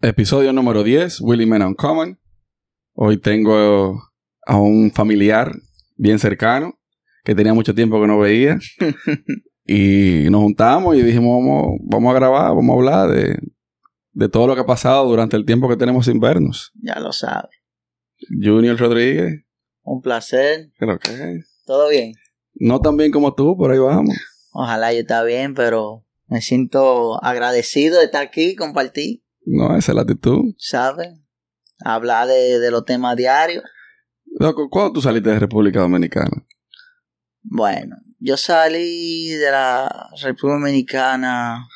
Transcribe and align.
Episodio 0.00 0.52
número 0.52 0.84
10, 0.84 1.20
Willy 1.22 1.44
Men 1.44 1.62
Uncommon. 1.62 2.20
Hoy 2.94 3.18
tengo 3.18 4.00
a 4.46 4.56
un 4.56 4.92
familiar 4.92 5.52
bien 5.96 6.20
cercano 6.20 6.78
que 7.24 7.34
tenía 7.34 7.52
mucho 7.52 7.74
tiempo 7.74 8.00
que 8.00 8.06
no 8.06 8.18
veía. 8.20 8.58
y 9.66 10.30
nos 10.30 10.42
juntamos 10.42 10.94
y 10.96 11.02
dijimos, 11.02 11.42
vamos, 11.42 11.78
vamos 11.82 12.10
a 12.12 12.14
grabar, 12.14 12.54
vamos 12.54 12.70
a 12.70 12.78
hablar 12.78 13.10
de, 13.10 13.38
de 14.12 14.28
todo 14.28 14.46
lo 14.46 14.54
que 14.54 14.60
ha 14.60 14.66
pasado 14.66 15.04
durante 15.08 15.36
el 15.36 15.44
tiempo 15.44 15.68
que 15.68 15.76
tenemos 15.76 16.06
sin 16.06 16.20
vernos. 16.20 16.70
Ya 16.80 17.00
lo 17.00 17.12
sabe. 17.12 17.48
Junior 18.40 18.78
Rodríguez, 18.78 19.44
Un 19.82 20.00
placer. 20.00 20.70
creo 20.78 20.98
que 21.00 21.40
¿Todo 21.66 21.88
bien? 21.88 22.12
no 22.54 22.80
tan 22.80 22.96
bien 22.96 23.10
como 23.10 23.34
tú, 23.34 23.56
pero 23.60 23.72
ahí 23.72 23.80
vamos. 23.80 24.14
Ojalá 24.52 24.92
yo 24.92 25.00
esté 25.00 25.24
bien, 25.26 25.54
pero 25.54 26.04
me 26.28 26.40
siento 26.40 27.22
agradecido 27.24 27.98
de 27.98 28.04
estar 28.04 28.22
aquí, 28.24 28.54
compartir, 28.54 29.22
No, 29.50 29.76
esa 29.76 29.92
es 29.92 29.96
la 29.96 30.02
actitud. 30.02 30.54
¿sabes? 30.58 31.08
Hablar 31.84 32.28
de, 32.28 32.58
de 32.58 32.70
los 32.70 32.84
temas 32.84 33.16
diarios. 33.16 33.64
Loco, 34.38 34.68
¿Cuándo 34.68 34.92
tú 34.92 35.00
saliste 35.02 35.30
de 35.30 35.38
República 35.38 35.80
Dominicana? 35.80 36.44
Bueno, 37.42 37.96
yo 38.18 38.36
salí 38.36 39.28
de 39.30 39.50
la 39.50 40.10
República 40.22 40.58
Dominicana, 40.58 41.66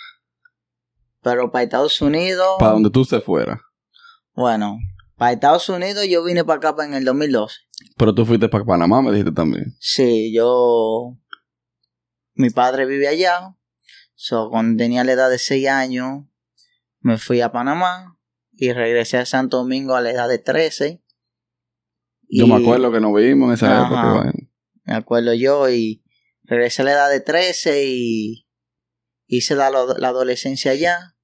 pero 1.22 1.50
para 1.50 1.62
Estados 1.64 2.00
Unidos, 2.02 2.56
Para 2.58 2.72
donde 2.72 2.90
tú 2.90 3.04
se 3.04 3.20
fuera. 3.20 3.60
bueno, 4.34 4.78
para 5.16 5.32
Estados 5.32 5.68
Unidos 5.68 6.04
yo 6.08 6.22
vine 6.24 6.44
para 6.44 6.70
acá 6.70 6.84
en 6.84 6.94
el 6.94 7.04
2012. 7.04 7.54
Pero 7.96 8.14
tú 8.14 8.26
fuiste 8.26 8.48
para 8.48 8.64
Panamá, 8.64 9.00
me 9.02 9.10
dijiste 9.12 9.32
también. 9.32 9.74
Sí, 9.78 10.32
yo. 10.34 11.16
Mi 12.34 12.50
padre 12.50 12.86
vive 12.86 13.08
allá. 13.08 13.54
So, 14.14 14.48
cuando 14.50 14.76
tenía 14.76 15.04
la 15.04 15.12
edad 15.12 15.30
de 15.30 15.38
6 15.38 15.68
años, 15.68 16.24
me 17.02 17.18
fui 17.18 17.40
a 17.40 17.52
Panamá 17.52 18.18
y 18.52 18.72
regresé 18.72 19.18
a 19.18 19.26
Santo 19.26 19.58
Domingo 19.58 19.94
a 19.94 20.00
la 20.00 20.10
edad 20.10 20.28
de 20.28 20.38
13. 20.38 21.02
Yo 22.28 22.46
Y- 22.46 22.48
me 22.48 22.56
acuerdo 22.56 22.90
que 22.92 23.00
nos 23.00 23.14
vimos 23.14 23.48
en 23.48 23.54
esa 23.54 23.78
Ajá. 23.78 23.86
época. 23.86 24.12
bueno. 24.14 24.32
Me 24.84 24.94
acuerdo 24.94 25.34
yo 25.34 25.68
y 25.68 26.02
regresé 26.44 26.82
a 26.82 26.84
la 26.86 26.92
edad 26.92 27.10
de 27.10 27.20
13 27.20 27.84
y 27.86 28.46
hice 29.26 29.54
la, 29.54 29.70
la 29.70 30.08
adolescencia 30.08 30.72
allá. 30.72 31.16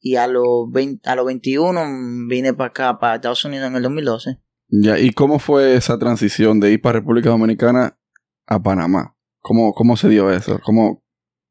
Y 0.00 0.16
a 0.16 0.26
los, 0.26 0.70
20 0.70 1.08
a 1.08 1.14
los 1.14 1.24
21 1.26 2.26
vine 2.28 2.52
para 2.52 2.68
acá, 2.68 2.98
para 2.98 3.14
Estados 3.16 3.44
Unidos 3.44 3.68
en 3.68 3.76
el 3.76 3.82
2012. 3.82 4.38
Ya, 4.68 4.98
¿y 4.98 5.10
cómo 5.12 5.38
fue 5.38 5.76
esa 5.76 5.98
transición 5.98 6.60
de 6.60 6.72
ir 6.72 6.80
para 6.82 6.98
República 6.98 7.30
Dominicana 7.30 7.98
a 8.46 8.62
Panamá? 8.62 9.16
¿Cómo, 9.40 9.72
cómo 9.72 9.96
se 9.96 10.08
dio 10.08 10.30
eso? 10.30 10.58
¿Cómo 10.64 11.02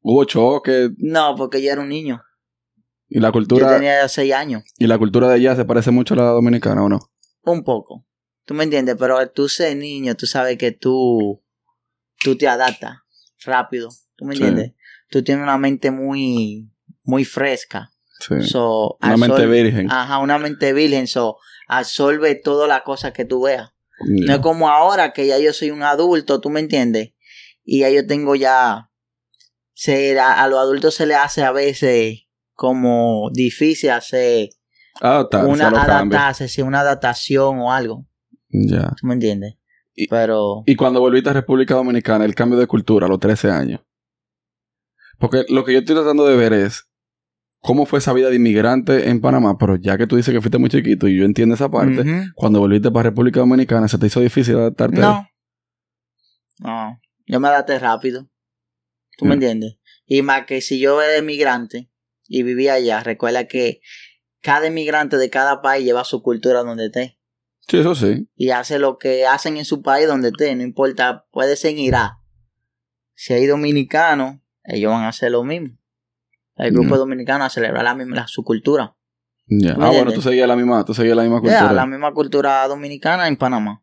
hubo 0.02 0.24
choque 0.24 0.90
No, 0.98 1.34
porque 1.36 1.62
yo 1.62 1.72
era 1.72 1.80
un 1.80 1.88
niño. 1.88 2.22
Y 3.14 3.20
la 3.20 3.28
Yo 3.28 3.32
cultura 3.32 3.74
tenía 3.74 4.06
6 4.08 4.32
años. 4.34 4.62
y 4.78 4.86
la 4.86 4.98
cultura 4.98 5.28
de 5.28 5.34
allá 5.36 5.56
se 5.56 5.64
parece 5.64 5.90
mucho 5.90 6.14
a 6.14 6.16
la 6.18 6.24
dominicana 6.24 6.82
o 6.84 6.88
no? 6.88 7.10
Un 7.44 7.64
poco. 7.64 8.04
¿Tú 8.44 8.52
me 8.54 8.64
entiendes? 8.64 8.96
Pero 8.98 9.26
tú 9.30 9.48
ser 9.48 9.76
niño, 9.76 10.14
tú 10.16 10.26
sabes 10.26 10.58
que 10.58 10.72
tú, 10.72 11.42
tú 12.22 12.36
te 12.36 12.46
adaptas 12.48 12.98
rápido. 13.44 13.88
¿Tú 14.16 14.24
me 14.26 14.36
Sí. 14.36 14.42
entiendes? 14.42 14.72
Tú 15.10 15.22
tienes 15.22 15.42
una 15.42 15.56
mente 15.58 15.90
muy, 15.90 16.70
muy 17.04 17.24
fresca. 17.24 17.90
Sí. 18.20 18.42
So, 18.48 18.96
Una 19.02 19.16
mente 19.16 19.46
virgen. 19.46 19.90
Ajá, 19.90 20.18
una 20.18 20.38
mente 20.38 20.72
virgen. 20.72 21.06
So, 21.06 21.36
absorbe 21.68 22.34
todas 22.34 22.68
las 22.68 22.82
cosas 22.82 23.12
que 23.12 23.24
tú 23.24 23.42
veas. 23.42 23.70
No 24.06 24.26
Ya. 24.26 24.34
es 24.34 24.40
como 24.40 24.68
ahora 24.68 25.12
que 25.12 25.26
ya 25.26 25.38
yo 25.38 25.52
soy 25.52 25.70
un 25.70 25.82
adulto, 25.82 26.40
¿tú 26.40 26.50
me 26.50 26.60
entiendes? 26.60 27.12
Y 27.64 27.80
ya 27.80 27.90
yo 27.90 28.06
tengo 28.06 28.34
ya... 28.34 28.90
Se, 29.76 30.18
a, 30.18 30.42
a 30.42 30.48
los 30.48 30.58
adultos 30.58 30.94
se 30.94 31.04
les 31.06 31.16
hace 31.16 31.42
a 31.42 31.50
veces 31.52 32.20
como 32.54 33.30
difícil 33.32 33.90
hacer 33.90 34.48
una 35.00 35.68
adaptarse, 35.68 36.48
sí, 36.48 36.62
una 36.62 36.80
adaptación 36.80 37.58
o 37.58 37.72
algo. 37.72 38.06
Ya. 38.48 38.94
¿Tú 39.00 39.06
me 39.06 39.14
entiendes? 39.14 39.54
Y- 39.94 40.08
Pero... 40.08 40.62
Y 40.66 40.76
cuando 40.76 41.00
volviste 41.00 41.30
a 41.30 41.32
República 41.34 41.74
Dominicana, 41.74 42.24
el 42.24 42.34
cambio 42.34 42.58
de 42.58 42.66
cultura 42.66 43.06
a 43.06 43.08
los 43.08 43.18
13 43.18 43.50
años. 43.50 43.80
Porque 45.18 45.44
lo 45.48 45.64
que 45.64 45.72
yo 45.72 45.78
estoy 45.80 45.94
tratando 45.96 46.26
de 46.26 46.36
ver 46.36 46.52
es 46.52 46.88
cómo 47.60 47.86
fue 47.86 47.98
esa 48.00 48.12
vida 48.12 48.28
de 48.30 48.36
inmigrante 48.36 49.08
en 49.08 49.20
Panamá, 49.20 49.56
pero 49.58 49.76
ya 49.76 49.96
que 49.96 50.06
tú 50.06 50.16
dices 50.16 50.34
que 50.34 50.40
fuiste 50.40 50.58
muy 50.58 50.68
chiquito 50.70 51.08
y 51.08 51.16
yo 51.16 51.24
entiendo 51.24 51.54
esa 51.54 51.70
parte, 51.70 52.04
cuando 52.34 52.60
volviste 52.60 52.90
para 52.90 53.10
República 53.10 53.40
Dominicana, 53.40 53.88
¿se 53.88 53.98
te 53.98 54.06
hizo 54.06 54.20
difícil 54.20 54.56
adaptarte? 54.56 55.00
No. 55.00 55.26
No. 56.58 57.00
Yo 57.26 57.40
me 57.40 57.48
adapté 57.48 57.78
rápido. 57.78 58.28
¿Tú 59.16 59.24
me 59.24 59.34
entiendes? 59.34 59.78
Y 60.06 60.22
más 60.22 60.44
que 60.44 60.60
si 60.60 60.78
yo 60.78 61.00
era 61.00 61.16
emigrante 61.16 61.90
y 62.26 62.42
vivía 62.42 62.74
allá, 62.74 63.00
recuerda 63.00 63.46
que 63.46 63.80
cada 64.40 64.66
emigrante 64.66 65.16
de 65.16 65.30
cada 65.30 65.62
país 65.62 65.84
lleva 65.84 66.04
su 66.04 66.22
cultura 66.22 66.62
donde 66.62 66.86
esté. 66.86 67.18
Sí, 67.66 67.78
eso 67.78 67.94
sí. 67.94 68.28
Y 68.36 68.50
hace 68.50 68.78
lo 68.78 68.98
que 68.98 69.26
hacen 69.26 69.56
en 69.56 69.64
su 69.64 69.80
país 69.82 70.06
donde 70.06 70.28
esté. 70.28 70.54
No 70.54 70.62
importa, 70.62 71.26
puede 71.32 71.56
ser 71.56 71.70
en 71.72 71.78
Irak. 71.78 72.12
Si 73.14 73.32
hay 73.32 73.46
dominicanos, 73.46 74.40
ellos 74.64 74.92
van 74.92 75.04
a 75.04 75.08
hacer 75.08 75.30
lo 75.32 75.44
mismo. 75.44 75.78
El 76.56 76.72
grupo 76.72 76.94
Mm. 76.96 76.98
dominicano 76.98 77.44
a 77.44 77.50
celebrar 77.50 77.84
la 77.84 77.94
misma, 77.94 78.16
la- 78.16 78.26
su 78.28 78.44
cultura. 78.44 78.96
Ya. 79.46 79.74
¿Tú 79.74 79.80
me 79.80 79.86
Ah, 79.86 79.90
bueno, 79.90 80.12
tú 80.12 80.20
seguías 80.22 80.46
la 80.48 80.56
misma, 80.56 80.84
tú 80.84 80.94
seguías 80.94 81.16
la 81.16 81.22
misma 81.22 81.40
cultura. 81.40 81.72
la 81.72 81.86
misma 81.86 82.12
cultura 82.12 82.66
dominicana 82.68 83.28
en 83.28 83.36
Panamá. 83.36 83.82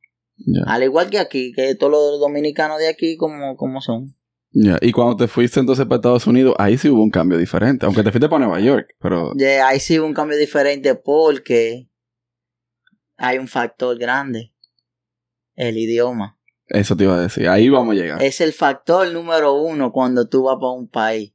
Al 0.66 0.82
igual 0.84 1.10
que 1.10 1.20
aquí, 1.20 1.52
que 1.54 1.76
todos 1.76 1.92
los 1.92 2.20
dominicanos 2.20 2.80
de 2.80 2.88
aquí 2.88 3.16
como, 3.18 3.56
como 3.58 3.80
son. 3.82 4.16
Ya. 4.54 4.78
Y 4.82 4.92
cuando 4.92 5.16
te 5.16 5.28
fuiste 5.28 5.60
entonces 5.60 5.86
para 5.86 5.98
Estados 5.98 6.28
Unidos, 6.28 6.56
ahí 6.60 6.78
sí 6.78 6.90
hubo 6.90 7.02
un 7.02 7.10
cambio 7.10 7.38
diferente. 7.38 7.86
Aunque 7.86 8.04
te 8.04 8.12
fuiste 8.12 8.28
para 8.28 8.46
Nueva 8.46 8.60
York, 8.60 8.96
pero... 9.00 9.32
De 9.34 9.62
ahí 9.62 9.80
sí 9.80 9.98
hubo 9.98 10.08
un 10.08 10.14
cambio 10.14 10.38
diferente 10.38 10.96
porque 10.96 11.90
hay 13.18 13.38
un 13.38 13.48
factor 13.48 13.98
grande. 13.98 14.54
El 15.56 15.78
idioma. 15.78 16.38
Eso 16.68 16.96
te 16.96 17.06
iba 17.06 17.16
a 17.16 17.22
decir. 17.22 17.48
Ahí 17.48 17.70
vamos 17.70 17.94
a 17.94 18.00
llegar. 18.00 18.24
Es 18.24 18.42
el 18.42 18.54
factor 18.54 19.12
número 19.12 19.54
uno 19.54 19.92
cuando 19.92 20.28
tú 20.28 20.44
vas 20.44 20.56
para 20.56 20.72
un 20.72 20.90
país. 20.90 21.34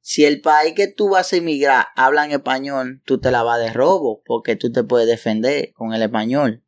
Si 0.00 0.24
el 0.24 0.40
país 0.42 0.74
que 0.74 0.86
tú 0.86 1.10
vas 1.10 1.32
a 1.32 1.36
emigrar 1.36 1.86
habla 1.96 2.24
en 2.24 2.32
español, 2.32 3.00
tú 3.06 3.18
te 3.18 3.30
la 3.30 3.42
vas 3.42 3.58
de 3.58 3.72
robo 3.72 4.22
porque 4.24 4.56
tú 4.56 4.70
te 4.70 4.84
puedes 4.84 5.08
defender 5.08 5.72
con 5.72 5.94
el 5.94 6.02
español. 6.02 6.62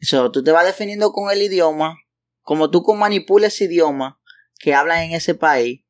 So, 0.00 0.30
tú 0.30 0.44
te 0.44 0.52
vas 0.52 0.66
defendiendo 0.66 1.12
con 1.12 1.30
el 1.30 1.40
idioma. 1.40 1.96
Como 2.42 2.70
tú 2.70 2.84
manipulas 2.94 3.54
ese 3.54 3.64
idioma 3.64 4.20
que 4.62 4.74
hablan 4.74 5.02
en 5.02 5.12
ese 5.12 5.34
país, 5.34 5.84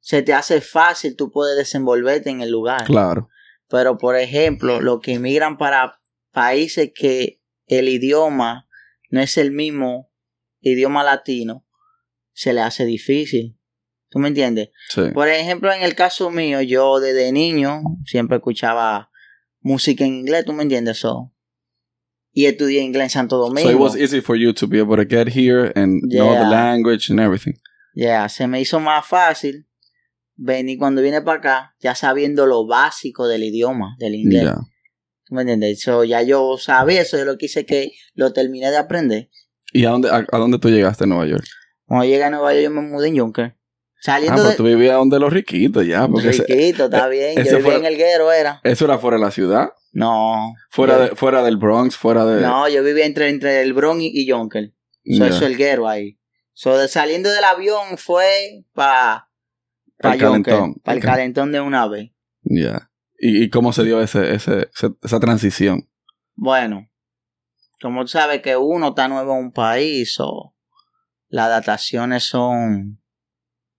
se 0.00 0.22
te 0.22 0.32
hace 0.32 0.62
fácil 0.62 1.16
tú 1.16 1.30
puedes 1.30 1.56
desenvolverte 1.56 2.30
en 2.30 2.40
el 2.40 2.50
lugar. 2.50 2.86
Claro. 2.86 3.28
Pero, 3.68 3.98
por 3.98 4.16
ejemplo, 4.16 4.80
los 4.80 5.00
que 5.00 5.12
emigran 5.12 5.58
para 5.58 6.00
países 6.32 6.92
que 6.94 7.42
el 7.66 7.90
idioma 7.90 8.66
no 9.10 9.20
es 9.20 9.36
el 9.36 9.52
mismo 9.52 10.10
idioma 10.60 11.04
latino, 11.04 11.66
se 12.32 12.54
le 12.54 12.62
hace 12.62 12.86
difícil. 12.86 13.58
¿Tú 14.08 14.18
me 14.18 14.28
entiendes? 14.28 14.70
Sí. 14.88 15.02
Por 15.12 15.28
ejemplo, 15.28 15.70
en 15.70 15.82
el 15.82 15.94
caso 15.94 16.30
mío, 16.30 16.62
yo 16.62 17.00
desde 17.00 17.30
niño 17.32 17.82
siempre 18.06 18.38
escuchaba 18.38 19.10
música 19.60 20.04
en 20.04 20.14
inglés, 20.14 20.46
¿tú 20.46 20.54
me 20.54 20.62
entiendes? 20.62 20.96
So, 20.96 21.34
y 22.32 22.46
estudié 22.46 22.80
inglés 22.80 23.04
en 23.04 23.10
Santo 23.10 23.36
Domingo. 23.36 23.68
So 23.68 23.76
it 23.76 23.78
was 23.78 23.94
easy 23.94 24.22
for 24.22 24.36
you 24.36 24.54
to 24.54 24.66
be 24.66 24.78
able 24.78 24.96
to 24.96 25.04
get 25.04 25.28
here 25.28 25.70
and 25.76 26.00
know 26.08 26.32
the 26.32 26.48
language 26.48 27.10
and 27.10 27.20
everything. 27.20 27.60
Ya, 27.94 28.28
se 28.28 28.46
me 28.46 28.60
hizo 28.60 28.80
más 28.80 29.06
fácil 29.06 29.66
venir 30.36 30.78
cuando 30.78 31.02
vine 31.02 31.20
para 31.22 31.38
acá, 31.38 31.76
ya 31.80 31.94
sabiendo 31.94 32.46
lo 32.46 32.66
básico 32.66 33.26
del 33.28 33.44
idioma, 33.44 33.96
del 33.98 34.14
inglés. 34.14 34.50
¿Tú 35.24 35.34
me 35.34 35.42
entiendes? 35.42 35.80
So, 35.80 36.04
ya 36.04 36.22
yo 36.22 36.56
sabía 36.58 37.02
eso, 37.02 37.16
yo 37.18 37.24
lo 37.24 37.36
que 37.38 37.46
hice 37.46 37.66
que 37.66 37.92
lo 38.14 38.32
terminé 38.32 38.70
de 38.70 38.76
aprender. 38.78 39.28
¿Y 39.72 39.84
a 39.84 39.90
dónde, 39.90 40.08
a, 40.10 40.26
a 40.30 40.38
dónde 40.38 40.58
tú 40.58 40.68
llegaste 40.70 41.04
en 41.04 41.10
Nueva 41.10 41.26
York? 41.26 41.44
Cuando 41.84 42.04
llegué 42.06 42.24
a 42.24 42.30
Nueva 42.30 42.52
York 42.52 42.64
yo 42.64 42.70
me 42.70 42.80
mudé 42.82 43.08
en 43.08 43.18
Junker. 43.18 43.54
Ah, 43.54 43.56
Saliendo 44.02 44.42
pues 44.42 44.56
tú 44.56 44.64
vivías 44.64 44.94
donde 44.94 45.18
los 45.20 45.32
riquitos 45.32 45.86
ya. 45.86 46.08
Porque 46.08 46.30
ese- 46.30 46.44
riquito, 46.48 46.86
está 46.86 47.06
bien. 47.08 47.38
ese 47.38 47.50
Yo 47.50 47.56
vivía 47.58 47.76
en 47.76 47.84
el 47.84 47.96
guero, 47.96 48.32
era. 48.32 48.60
eso 48.64 48.86
era 48.86 48.98
fuera 48.98 49.18
de 49.18 49.22
la 49.24 49.30
ciudad. 49.30 49.68
No. 49.92 50.54
Fuera, 50.70 50.94
yo- 50.96 51.02
de, 51.10 51.16
fuera 51.16 51.42
del 51.42 51.58
Bronx, 51.58 51.96
fuera 51.96 52.24
de... 52.24 52.40
No, 52.40 52.68
yo 52.68 52.82
vivía 52.82 53.04
entre, 53.04 53.28
entre 53.28 53.60
el 53.62 53.72
Bronx 53.74 54.02
y, 54.02 54.10
y 54.22 54.30
Junker. 54.30 54.72
So. 55.16 55.24
Eso 55.26 55.36
es 55.36 55.42
el 55.42 55.56
guero 55.56 55.86
ahí. 55.88 56.18
So, 56.52 56.76
de- 56.76 56.88
saliendo 56.88 57.30
del 57.30 57.44
avión 57.44 57.96
fue 57.96 58.64
para 58.72 59.28
pa 59.98 60.10
Junker, 60.12 60.20
calentón. 60.44 60.74
para 60.82 60.96
el 60.96 61.02
calentón 61.04 61.52
de 61.52 61.60
una 61.60 61.86
vez. 61.88 62.10
Ya. 62.42 62.90
¿Y, 63.18 63.44
y 63.44 63.50
cómo 63.50 63.72
se 63.72 63.84
dio 63.84 64.00
ese, 64.02 64.34
ese, 64.34 64.68
ese- 64.74 64.94
esa 65.02 65.20
transición? 65.20 65.88
Bueno, 66.34 66.88
como 67.82 68.02
tú 68.02 68.08
sabes 68.08 68.40
que 68.42 68.56
uno 68.56 68.88
está 68.88 69.08
nuevo 69.08 69.34
en 69.36 69.44
un 69.46 69.52
país, 69.52 70.16
o 70.20 70.54
las 71.28 71.46
adaptaciones 71.46 72.24
son, 72.24 73.02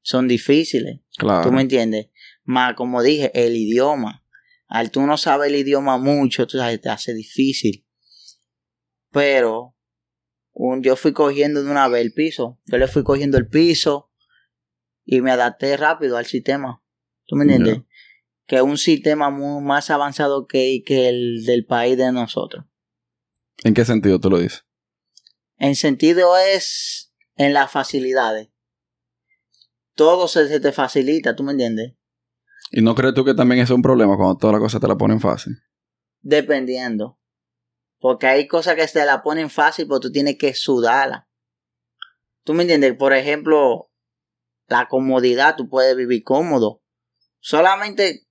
son 0.02 0.28
difíciles. 0.28 1.02
Claro. 1.18 1.44
¿Tú 1.44 1.52
me 1.52 1.62
entiendes? 1.62 2.10
Más, 2.44 2.74
como 2.76 3.02
dije, 3.04 3.32
el 3.34 3.56
idioma. 3.56 4.24
Al 4.68 4.90
tú 4.90 5.02
no 5.02 5.18
sabes 5.18 5.50
el 5.50 5.56
idioma 5.58 5.98
mucho, 5.98 6.48
tú 6.48 6.58
sabes, 6.58 6.80
te 6.82 6.90
hace 6.90 7.14
difícil. 7.14 7.86
Pero 9.12 9.76
un, 10.62 10.84
yo 10.84 10.96
fui 10.96 11.12
cogiendo 11.12 11.64
de 11.64 11.72
una 11.72 11.88
vez 11.88 12.02
el 12.02 12.14
piso. 12.14 12.60
Yo 12.66 12.78
le 12.78 12.88
fui 12.88 13.04
cogiendo 13.04 13.38
el 13.38 13.48
piso 13.48 14.12
y 15.04 15.22
me 15.22 15.32
adapté 15.32 15.76
rápido 15.76 16.18
al 16.18 16.26
sistema. 16.26 16.84
¿Tú 17.26 17.36
me 17.36 17.44
entiendes? 17.44 17.82
que 18.48 18.58
es 18.58 18.62
un 18.64 18.78
sistema 18.78 19.30
muy 19.30 19.64
más 19.64 19.90
avanzado 19.92 20.46
que, 20.46 20.84
que 20.86 21.08
el 21.08 21.46
del 21.46 21.66
país 21.66 21.98
de 21.98 22.12
nosotros. 22.12 22.66
¿En 23.64 23.74
qué 23.74 23.86
sentido 23.86 24.20
tú 24.20 24.30
lo 24.30 24.40
dices? 24.40 24.66
En 25.58 25.76
sentido 25.76 26.36
es 26.36 27.14
en 27.38 27.54
las 27.54 27.72
facilidades. 27.72 28.50
Todo 29.96 30.28
se, 30.28 30.50
se 30.50 30.60
te 30.60 30.74
facilita, 30.74 31.34
¿tú 31.34 31.44
me 31.44 31.54
entiendes? 31.54 31.94
¿Y 32.72 32.82
no 32.82 32.94
crees 32.94 33.14
tú 33.14 33.24
que 33.24 33.34
también 33.34 33.62
es 33.62 33.70
un 33.70 33.82
problema 33.82 34.18
cuando 34.18 34.36
todas 34.36 34.56
las 34.56 34.62
cosas 34.62 34.82
te 34.82 34.88
la 34.90 34.98
ponen 34.98 35.22
fácil? 35.22 35.54
Dependiendo. 36.20 37.21
Porque 38.02 38.26
hay 38.26 38.48
cosas 38.48 38.76
que 38.76 38.88
te 38.88 39.06
la 39.06 39.22
ponen 39.22 39.52
fácil, 39.52 39.88
pero 39.88 40.00
tú 40.00 40.12
tienes 40.12 40.38
que 40.38 40.56
sudarla. 40.56 41.30
¿Tú 42.44 42.56
me 42.56 42.64
entiendes? 42.64 42.96
Por 42.98 43.14
ejemplo, 43.14 43.92
la 44.68 44.88
comodidad, 44.88 45.56
tú 45.56 45.70
puedes 45.70 45.96
vivir 45.96 46.24
cómodo. 46.24 46.82
Solamente 47.40 48.26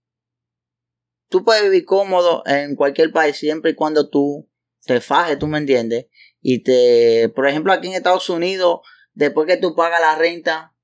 tú 1.28 1.44
puedes 1.44 1.62
vivir 1.62 1.84
cómodo 1.84 2.42
en 2.46 2.74
cualquier 2.74 3.12
país 3.12 3.36
siempre 3.36 3.70
y 3.70 3.74
cuando 3.76 4.10
tú 4.10 4.50
te 4.84 5.00
fajes, 5.00 5.38
tú 5.38 5.46
me 5.46 5.58
entiendes. 5.58 6.06
Y 6.40 6.64
te, 6.64 7.28
por 7.28 7.46
ejemplo, 7.46 7.72
aquí 7.72 7.86
en 7.86 7.94
Estados 7.94 8.28
Unidos, 8.28 8.80
después 9.12 9.46
que 9.46 9.56
tú 9.56 9.76
pagas 9.76 10.00
la 10.00 10.16
renta, 10.16 10.74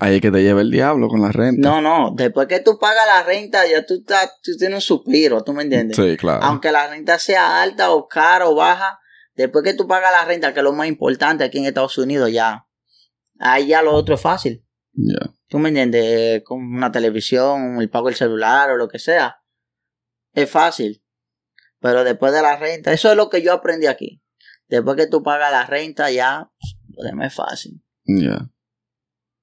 Ahí 0.00 0.16
es 0.16 0.20
que 0.20 0.30
te 0.30 0.42
lleva 0.42 0.60
el 0.60 0.70
diablo 0.70 1.08
con 1.08 1.20
la 1.20 1.32
renta. 1.32 1.68
no, 1.68 1.80
no, 1.80 2.14
después 2.14 2.46
que 2.46 2.60
tú 2.60 2.78
pagas 2.78 3.04
la 3.06 3.24
renta, 3.24 3.66
ya 3.66 3.84
tú, 3.84 3.94
estás, 3.94 4.30
tú 4.42 4.52
tienes 4.56 4.76
un 4.76 4.80
suspiro, 4.80 5.42
tú 5.42 5.52
me 5.52 5.64
entiendes. 5.64 5.96
Sí, 5.96 6.16
claro. 6.16 6.44
Aunque 6.44 6.70
la 6.70 6.86
renta 6.86 7.18
sea 7.18 7.60
alta 7.62 7.90
o 7.90 8.06
cara 8.06 8.46
o 8.48 8.54
baja, 8.54 9.00
después 9.34 9.64
que 9.64 9.74
tú 9.74 9.88
pagas 9.88 10.12
la 10.12 10.24
renta, 10.24 10.54
que 10.54 10.60
es 10.60 10.64
lo 10.64 10.72
más 10.72 10.86
importante 10.86 11.42
aquí 11.42 11.58
en 11.58 11.64
Estados 11.64 11.98
Unidos, 11.98 12.30
ya, 12.30 12.68
ahí 13.40 13.66
ya 13.66 13.82
lo 13.82 13.92
otro 13.92 14.14
es 14.14 14.20
fácil. 14.20 14.64
Ya. 14.92 15.34
¿Tú 15.48 15.58
me 15.58 15.70
entiendes? 15.70 16.44
Con 16.44 16.62
una 16.62 16.92
televisión, 16.92 17.80
el 17.80 17.90
pago 17.90 18.06
del 18.06 18.16
celular 18.16 18.70
o 18.70 18.76
lo 18.76 18.86
que 18.86 19.00
sea. 19.00 19.42
Es 20.32 20.48
fácil. 20.48 21.02
Pero 21.80 22.04
después 22.04 22.32
de 22.32 22.42
la 22.42 22.56
renta, 22.56 22.92
eso 22.92 23.10
es 23.10 23.16
lo 23.16 23.28
que 23.30 23.42
yo 23.42 23.52
aprendí 23.52 23.86
aquí. 23.86 24.22
Después 24.68 24.96
que 24.96 25.08
tú 25.08 25.24
pagas 25.24 25.50
la 25.50 25.66
renta, 25.66 26.08
ya, 26.10 26.50
lo 26.88 27.02
demás 27.02 27.28
es 27.28 27.34
fácil. 27.34 27.82
Ya. 28.04 28.48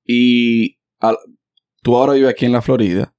Y 0.05 0.77
al- 0.99 1.17
tú 1.81 1.97
ahora 1.97 2.13
vives 2.13 2.29
aquí 2.29 2.45
en 2.45 2.51
la 2.53 2.61
Florida. 2.61 3.13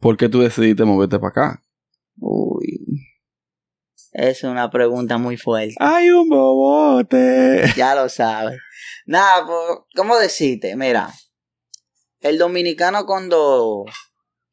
¿Por 0.00 0.16
qué 0.16 0.28
tú 0.28 0.40
decidiste 0.40 0.84
moverte 0.84 1.18
para 1.18 1.30
acá? 1.30 1.64
Uy. 2.18 2.78
Es 4.12 4.44
una 4.44 4.70
pregunta 4.70 5.18
muy 5.18 5.36
fuerte. 5.36 5.74
¡Hay 5.80 6.10
un 6.10 6.28
bobote! 6.28 7.64
Ya 7.76 7.94
lo 7.94 8.08
sabes. 8.08 8.60
Nada, 9.06 9.44
pues, 9.46 9.78
¿cómo 9.96 10.16
decirte? 10.18 10.76
Mira, 10.76 11.12
el 12.20 12.38
dominicano 12.38 13.06
cuando, 13.06 13.84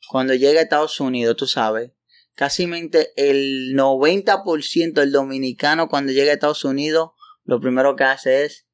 cuando 0.09 0.33
llega 0.33 0.59
a 0.59 0.63
Estados 0.63 0.99
Unidos, 0.99 1.35
tú 1.37 1.45
sabes, 1.47 1.91
casi 2.35 2.63
el 3.15 3.73
90% 3.75 4.93
del 5.01 5.11
dominicano 5.11 5.87
cuando 5.89 6.11
llega 6.11 6.31
a 6.31 6.33
Estados 6.33 6.65
Unidos, 6.65 7.11
lo 7.43 7.59
primero 7.61 7.95
que 7.95 8.03
hace 8.03 8.45
es, 8.45 8.67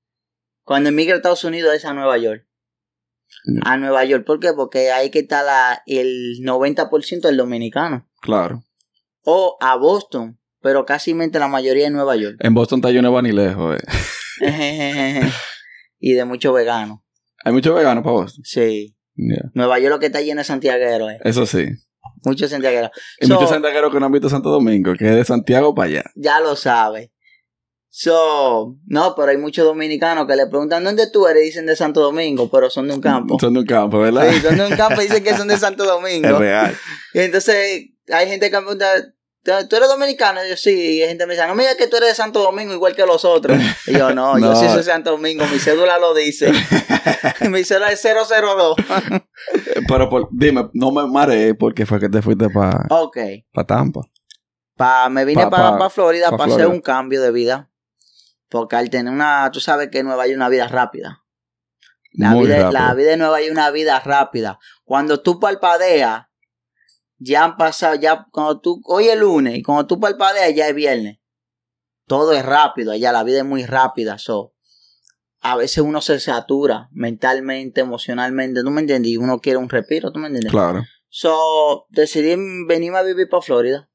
cuando 0.63 0.89
emigra 0.89 1.15
a 1.15 1.17
Estados 1.17 1.43
Unidos 1.43 1.75
es 1.75 1.85
a 1.85 1.93
Nueva 1.93 2.17
York. 2.17 2.46
A 3.63 3.77
Nueva 3.77 4.03
York, 4.05 4.25
¿por 4.25 4.39
qué? 4.39 4.53
Porque 4.53 4.91
ahí 4.91 5.09
que 5.09 5.19
está 5.19 5.43
la, 5.43 5.81
el 5.85 6.39
90% 6.43 7.21
del 7.21 7.37
dominicano. 7.37 8.07
Claro. 8.21 8.63
O 9.23 9.57
a 9.61 9.75
Boston, 9.75 10.39
pero 10.61 10.85
casi 10.85 11.13
la 11.13 11.47
mayoría 11.47 11.87
en 11.87 11.93
Nueva 11.93 12.15
York. 12.15 12.37
En 12.39 12.53
Boston 12.53 12.79
está 12.79 12.91
yo 12.91 13.01
no 13.01 13.11
va 13.11 13.21
ni 13.21 13.31
lejos. 13.31 13.77
eh. 14.41 15.21
y 15.99 16.13
de 16.13 16.25
muchos 16.25 16.53
veganos. 16.53 16.99
Hay 17.43 17.53
muchos 17.53 17.75
veganos 17.75 18.03
para 18.03 18.13
Boston. 18.15 18.43
Sí. 18.43 18.95
Nueva 19.53 19.79
York 19.79 19.91
lo 19.93 19.99
que 19.99 20.07
está 20.07 20.21
lleno 20.21 20.39
de 20.41 20.45
santiagueros, 20.45 21.11
eh. 21.11 21.19
Eso 21.23 21.45
sí. 21.45 21.65
Muchos 22.23 22.49
santiagueros. 22.49 22.91
So- 23.21 23.33
muchos 23.33 23.49
santiagueros 23.49 23.91
que 23.93 23.99
no 23.99 24.05
han 24.07 24.11
visto 24.11 24.29
Santo 24.29 24.49
Domingo, 24.49 24.93
que 24.97 25.05
es 25.09 25.15
de 25.15 25.23
Santiago 25.25 25.73
para 25.73 25.89
allá. 25.89 26.03
Ya 26.15 26.39
lo 26.39 26.55
sabe. 26.55 27.11
So, 27.99 28.75
no, 28.85 29.15
pero 29.15 29.31
hay 29.31 29.37
muchos 29.37 29.65
dominicanos 29.65 30.27
que 30.27 30.35
le 30.35 30.45
preguntan 30.45 30.83
dónde 30.83 31.09
tú 31.09 31.25
eres, 31.25 31.41
dicen 31.45 31.65
de 31.65 31.75
Santo 31.75 31.99
Domingo, 31.99 32.47
pero 32.47 32.69
son 32.69 32.87
de 32.87 32.93
un 32.93 33.01
campo. 33.01 33.39
Son 33.39 33.51
de 33.55 33.61
un 33.61 33.65
campo, 33.65 33.97
¿verdad? 33.97 34.29
Sí, 34.31 34.39
son 34.39 34.55
de 34.55 34.67
un 34.67 34.75
campo 34.77 35.01
y 35.01 35.05
dicen 35.05 35.23
que 35.23 35.35
son 35.35 35.47
de 35.47 35.57
Santo 35.57 35.83
es 35.83 35.89
Domingo. 35.89 36.37
real. 36.37 36.77
Y 37.15 37.21
entonces 37.21 37.87
hay 38.13 38.27
gente 38.27 38.51
que 38.51 38.55
me 38.57 38.61
pregunta, 38.61 38.85
¿tú 39.67 39.75
eres 39.75 39.89
dominicano? 39.89 40.45
Y 40.45 40.49
yo 40.51 40.57
sí, 40.57 40.69
y 40.97 41.01
hay 41.01 41.07
gente 41.07 41.23
que 41.23 41.27
me 41.27 41.33
dice, 41.33 41.47
no 41.47 41.55
digas 41.55 41.73
que 41.73 41.87
tú 41.87 41.97
eres 41.97 42.09
de 42.09 42.13
Santo 42.15 42.39
Domingo 42.43 42.71
igual 42.71 42.95
que 42.95 43.03
los 43.03 43.25
otros. 43.25 43.57
Y 43.87 43.93
yo, 43.93 44.13
no, 44.13 44.35
No. 44.37 44.53
yo 44.53 44.55
sí 44.55 44.67
soy 44.67 44.77
de 44.77 44.83
Santo 44.83 45.09
Domingo, 45.09 45.43
mi 45.51 45.57
cédula 45.57 45.97
lo 45.97 46.13
dice. 46.13 46.51
mi 47.49 47.63
cédula 47.63 47.91
es 47.91 48.03
002. 48.03 48.75
Eh, 48.77 49.81
Pero 49.87 50.07
por- 50.07 50.29
dime, 50.31 50.69
no 50.73 50.91
me 50.91 51.07
mareé 51.07 51.55
porque 51.55 51.87
fue 51.87 51.99
que 51.99 52.09
te 52.09 52.21
fuiste 52.21 52.47
para 52.51 52.85
ok. 52.91 53.17
Tampa. 53.67 54.01
Pa, 54.75 55.09
me 55.09 55.25
vine 55.25 55.45
Pa- 55.45 55.49
para 55.49 55.77
pa- 55.79 55.89
Florida 55.89 56.29
pa 56.29 56.37
para 56.37 56.53
hacer 56.53 56.67
un 56.67 56.79
cambio 56.79 57.23
de 57.23 57.31
vida. 57.31 57.71
Porque 58.49 58.75
al 58.75 58.89
tener 58.89 59.13
una, 59.13 59.49
tú 59.51 59.59
sabes 59.59 59.89
que 59.89 59.99
en 59.99 60.07
Nueva 60.07 60.25
York 60.25 60.31
es 60.31 60.37
una 60.37 60.49
vida 60.49 60.67
rápida. 60.67 61.23
La 62.11 62.31
Muy 62.31 62.45
vida, 62.45 62.63
rápido. 62.63 62.71
la 62.71 62.93
vida 62.93 63.13
en 63.13 63.19
Nueva 63.19 63.39
York 63.39 63.47
es 63.47 63.51
una 63.51 63.71
vida 63.71 63.99
rápida. 63.99 64.59
Cuando 64.83 65.21
tú 65.21 65.39
palpadeas, 65.39 66.25
ya 67.19 67.43
han 67.43 67.57
pasado, 67.57 67.95
ya 67.95 68.27
cuando 68.31 68.59
tú, 68.61 68.81
hoy 68.85 69.07
es 69.07 69.19
lunes, 69.19 69.57
y 69.57 69.63
cuando 69.63 69.85
tú 69.87 69.99
palpadeas 69.99 70.55
ya 70.55 70.67
es 70.67 70.75
viernes. 70.75 71.19
Todo 72.05 72.31
es 72.33 72.45
rápido, 72.45 72.93
allá 72.93 73.11
la 73.11 73.23
vida 73.23 73.39
es 73.39 73.45
muy 73.45 73.65
rápida. 73.65 74.17
So, 74.17 74.53
a 75.41 75.55
veces 75.57 75.79
uno 75.79 76.01
se 76.01 76.19
satura 76.19 76.89
mentalmente, 76.91 77.81
emocionalmente, 77.81 78.63
¿tú 78.63 78.71
me 78.71 78.81
entiendes? 78.81 79.11
Y 79.11 79.17
uno 79.17 79.39
quiere 79.39 79.57
un 79.57 79.69
respiro, 79.69 80.11
¿tú 80.11 80.19
me 80.19 80.27
entiendes? 80.27 80.51
Claro. 80.51 80.83
So, 81.09 81.85
decidí 81.89 82.35
venirme 82.67 82.97
a 82.97 83.03
vivir 83.03 83.27
para 83.29 83.41
Florida. 83.41 83.89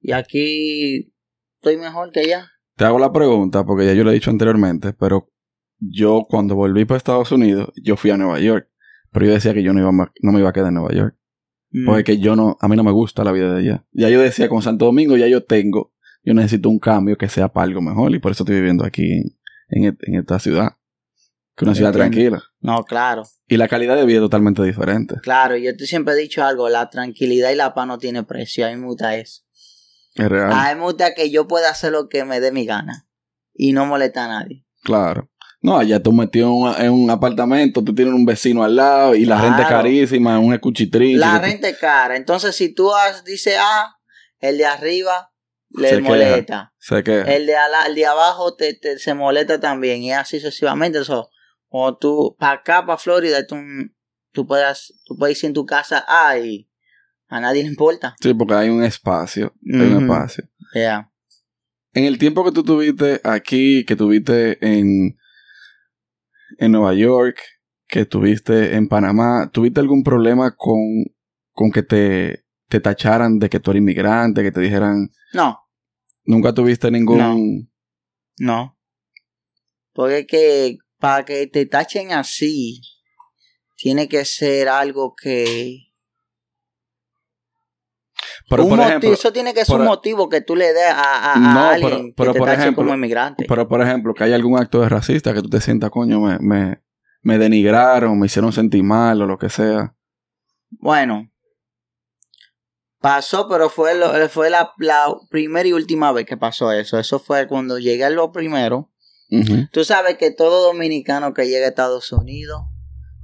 Y 0.00 0.12
aquí 0.12 1.14
estoy 1.60 1.76
mejor 1.76 2.10
que 2.12 2.20
allá. 2.20 2.52
Te 2.76 2.84
hago 2.84 2.98
la 2.98 3.12
pregunta 3.12 3.64
porque 3.64 3.86
ya 3.86 3.94
yo 3.94 4.04
lo 4.04 4.10
he 4.10 4.14
dicho 4.14 4.30
anteriormente, 4.30 4.92
pero 4.92 5.30
yo 5.78 6.26
cuando 6.28 6.54
volví 6.54 6.84
para 6.84 6.98
Estados 6.98 7.32
Unidos, 7.32 7.72
yo 7.82 7.96
fui 7.96 8.10
a 8.10 8.16
Nueva 8.16 8.38
York. 8.40 8.68
Pero 9.12 9.26
yo 9.26 9.32
decía 9.32 9.54
que 9.54 9.62
yo 9.62 9.72
no, 9.72 9.80
iba 9.80 9.90
no 9.92 10.32
me 10.32 10.40
iba 10.40 10.50
a 10.50 10.52
quedar 10.52 10.68
en 10.68 10.74
Nueva 10.74 10.92
York. 10.92 11.16
Mm. 11.70 11.86
Porque 11.86 12.04
que 12.04 12.18
yo 12.18 12.36
no, 12.36 12.58
a 12.60 12.68
mí 12.68 12.76
no 12.76 12.84
me 12.84 12.92
gusta 12.92 13.24
la 13.24 13.32
vida 13.32 13.54
de 13.54 13.60
allá. 13.60 13.86
Ya 13.92 14.10
yo 14.10 14.20
decía 14.20 14.48
con 14.48 14.60
Santo 14.60 14.84
Domingo, 14.84 15.16
ya 15.16 15.26
yo 15.26 15.44
tengo, 15.44 15.94
yo 16.22 16.34
necesito 16.34 16.68
un 16.68 16.78
cambio 16.78 17.16
que 17.16 17.28
sea 17.28 17.48
para 17.48 17.64
algo 17.64 17.80
mejor 17.80 18.14
y 18.14 18.18
por 18.18 18.32
eso 18.32 18.42
estoy 18.42 18.56
viviendo 18.56 18.84
aquí 18.84 19.22
en, 19.68 19.96
en 19.98 20.14
esta 20.14 20.38
ciudad. 20.38 20.72
Que 21.56 21.64
es 21.64 21.68
una 21.68 21.74
ciudad 21.74 21.92
tranquila. 21.92 22.42
No, 22.60 22.84
claro, 22.84 23.22
Y 23.48 23.56
la 23.56 23.68
calidad 23.68 23.96
de 23.96 24.04
vida 24.04 24.18
es 24.18 24.24
totalmente 24.24 24.62
diferente. 24.62 25.14
claro. 25.22 25.56
Yo 25.56 25.74
te 25.74 25.86
siempre 25.86 26.12
he 26.12 26.16
dicho 26.18 26.44
algo, 26.44 26.68
la 26.68 26.90
tranquilidad 26.90 27.50
y 27.50 27.56
la 27.56 27.72
paz 27.72 27.86
no 27.86 27.96
tiene 27.96 28.22
precio. 28.24 28.66
A 28.66 28.70
mí 28.70 28.76
me 28.76 28.86
gusta 28.86 29.16
eso. 29.16 29.45
Es 30.16 30.28
real. 30.28 30.50
A 30.52 30.68
mí 30.74 30.78
me 30.80 30.82
gusta 30.86 31.14
que 31.14 31.30
yo 31.30 31.46
pueda 31.46 31.70
hacer 31.70 31.92
lo 31.92 32.08
que 32.08 32.24
me 32.24 32.40
dé 32.40 32.52
mi 32.52 32.64
gana. 32.66 33.06
Y 33.54 33.72
no 33.72 33.86
molesta 33.86 34.24
a 34.24 34.28
nadie. 34.28 34.64
Claro. 34.82 35.30
No, 35.62 35.78
allá 35.78 36.00
tú 36.02 36.12
metido 36.12 36.46
en 36.48 36.52
un, 36.52 36.74
en 36.86 36.90
un 36.92 37.10
apartamento, 37.10 37.82
tú 37.82 37.94
tienes 37.94 38.14
un 38.14 38.24
vecino 38.26 38.62
al 38.62 38.76
lado 38.76 39.14
y 39.14 39.24
la 39.24 39.36
Claro. 39.36 39.48
renta 39.48 39.62
es 39.62 39.68
carísima, 39.68 40.38
un 40.38 40.52
escuchitrín. 40.54 41.18
La 41.18 41.38
renta 41.38 41.68
es 41.68 41.78
cara. 41.78 42.16
Entonces, 42.16 42.54
si 42.54 42.72
tú 42.74 42.90
dices 43.24 43.56
A, 43.58 43.96
el 44.38 44.58
de 44.58 44.66
arriba 44.66 45.32
le 45.70 45.88
Se 45.88 45.96
queja. 45.96 46.08
molesta. 46.08 46.74
El 47.06 47.46
de, 47.46 47.56
ala- 47.56 47.86
el 47.86 47.94
de 47.94 48.06
abajo 48.06 48.54
te, 48.54 48.74
te- 48.74 48.98
se 48.98 49.14
molesta 49.14 49.58
también. 49.58 50.02
Y 50.02 50.12
así 50.12 50.38
sucesivamente. 50.38 51.00
Eso, 51.00 51.30
cuando 51.68 51.98
tú, 51.98 52.36
para 52.38 52.52
acá, 52.60 52.86
para 52.86 52.98
Florida, 52.98 53.44
tú, 53.46 53.56
tú, 54.32 54.46
puedes, 54.46 54.94
tú 55.04 55.16
puedes 55.16 55.42
ir 55.42 55.48
en 55.48 55.54
tu 55.54 55.66
casa 55.66 56.04
A 56.06 56.38
y 56.38 56.68
a 57.28 57.40
nadie 57.40 57.62
le 57.62 57.68
importa. 57.68 58.14
Sí, 58.20 58.34
porque 58.34 58.54
hay 58.54 58.68
un 58.68 58.82
espacio. 58.82 59.54
Hay 59.72 59.80
un 59.80 60.02
espacio. 60.02 60.48
Ya. 60.74 61.10
En 61.92 62.04
el 62.04 62.18
tiempo 62.18 62.44
que 62.44 62.52
tú 62.52 62.62
tuviste 62.62 63.20
aquí, 63.24 63.84
que 63.84 63.96
tuviste 63.96 64.58
en, 64.60 65.16
en 66.58 66.72
Nueva 66.72 66.94
York, 66.94 67.38
que 67.88 68.04
tuviste 68.04 68.76
en 68.76 68.88
Panamá, 68.88 69.50
¿tuviste 69.52 69.80
algún 69.80 70.02
problema 70.02 70.54
con, 70.56 70.78
con 71.52 71.70
que 71.70 71.82
te, 71.82 72.44
te 72.68 72.80
tacharan 72.80 73.38
de 73.38 73.48
que 73.48 73.60
tú 73.60 73.70
eres 73.70 73.80
inmigrante, 73.80 74.42
que 74.42 74.52
te 74.52 74.60
dijeran, 74.60 75.08
No, 75.32 75.58
nunca 76.24 76.52
tuviste 76.52 76.90
ningún... 76.90 77.70
no. 78.38 78.76
Porque 79.92 80.18
es 80.18 80.26
que 80.26 80.78
para 80.98 81.24
que 81.24 81.46
te 81.46 81.64
tachen 81.64 82.12
así, 82.12 82.82
tiene 83.76 84.08
que 84.08 84.24
ser 84.24 84.68
algo 84.68 85.14
que... 85.14 85.85
Pero 88.48 88.62
un 88.64 88.70
por 88.70 88.80
ejemplo, 88.80 89.12
eso 89.12 89.32
tiene 89.32 89.52
que 89.54 89.64
ser 89.64 89.72
por- 89.74 89.80
un 89.80 89.86
motivo 89.88 90.28
que 90.28 90.40
tú 90.40 90.54
le 90.54 90.72
des 90.72 90.88
a, 90.90 91.32
a- 91.32 91.70
alguien 91.72 92.14
pero- 92.16 92.32
que 92.32 92.34
te 92.34 92.38
por 92.38 92.48
ejemplo- 92.48 92.84
como 92.84 92.94
inmigrante. 92.94 93.44
pero 93.48 93.66
por 93.68 93.80
ejemplo, 93.82 94.14
que 94.14 94.24
hay 94.24 94.32
algún 94.32 94.58
acto 94.58 94.80
de 94.80 94.88
racista 94.88 95.34
que 95.34 95.42
tú 95.42 95.48
te 95.48 95.60
sientas, 95.60 95.90
coño, 95.90 96.20
me, 96.20 96.38
me, 96.38 96.82
me 97.22 97.38
denigraron, 97.38 98.18
me 98.18 98.26
hicieron 98.26 98.52
sentir 98.52 98.84
mal 98.84 99.20
o 99.20 99.26
lo 99.26 99.36
que 99.38 99.48
sea. 99.50 99.96
Bueno, 100.70 101.28
pasó, 103.00 103.48
pero 103.48 103.68
fue, 103.68 103.94
lo- 103.94 104.28
fue 104.28 104.50
la, 104.50 104.72
la 104.78 105.06
primera 105.30 105.68
y 105.68 105.72
última 105.72 106.12
vez 106.12 106.26
que 106.26 106.36
pasó 106.36 106.72
eso. 106.72 106.98
Eso 106.98 107.18
fue 107.18 107.46
cuando 107.46 107.78
llegué 107.78 108.04
a 108.04 108.10
lo 108.10 108.32
primero. 108.32 108.90
Ujú. 109.30 109.66
Tú 109.72 109.84
sabes 109.84 110.18
que 110.18 110.30
todo 110.30 110.64
dominicano 110.66 111.34
que 111.34 111.48
llega 111.48 111.66
a 111.66 111.70
Estados 111.70 112.12
Unidos, 112.12 112.62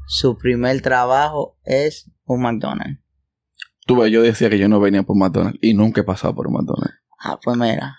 su 0.09 0.37
primer 0.37 0.81
trabajo 0.83 1.57
es 1.65 2.11
un 2.25 2.43
McDonald's. 2.43 2.99
Tú 3.95 4.01
ves, 4.01 4.11
yo 4.13 4.23
decía 4.23 4.49
que 4.49 4.59
yo 4.59 4.69
no 4.69 4.81
venía 4.81 5.03
por 5.03 5.17
McDonald's 5.17 5.59
y 5.63 5.75
nunca 5.75 6.01
he 6.01 6.05
pasado 6.05 6.35
por 6.35 6.51
McDonald's. 6.51 6.97
Ah, 7.19 7.39
pues 7.43 7.57
mira. 7.57 7.99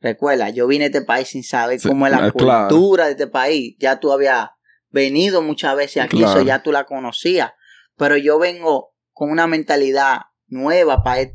Recuerda, 0.00 0.50
yo 0.50 0.66
vine 0.66 0.84
a 0.84 0.86
este 0.88 1.02
país 1.02 1.28
sin 1.28 1.44
saber 1.44 1.78
Sí, 1.80 1.88
cómo 1.88 2.06
es 2.06 2.12
la 2.12 2.30
claro. 2.32 2.68
cultura 2.68 3.04
de 3.06 3.12
este 3.12 3.26
país. 3.28 3.76
Ya 3.78 4.00
tú 4.00 4.12
habías 4.12 4.50
venido 4.90 5.42
muchas 5.42 5.76
veces 5.76 6.02
aquí, 6.02 6.18
Claro. 6.18 6.40
so 6.40 6.46
ya 6.46 6.62
tú 6.62 6.72
la 6.72 6.84
conocías. 6.84 7.52
Pero 7.96 8.16
yo 8.16 8.38
vengo 8.38 8.94
con 9.12 9.30
una 9.30 9.46
mentalidad 9.46 10.22
nueva 10.48 11.02
para 11.04 11.30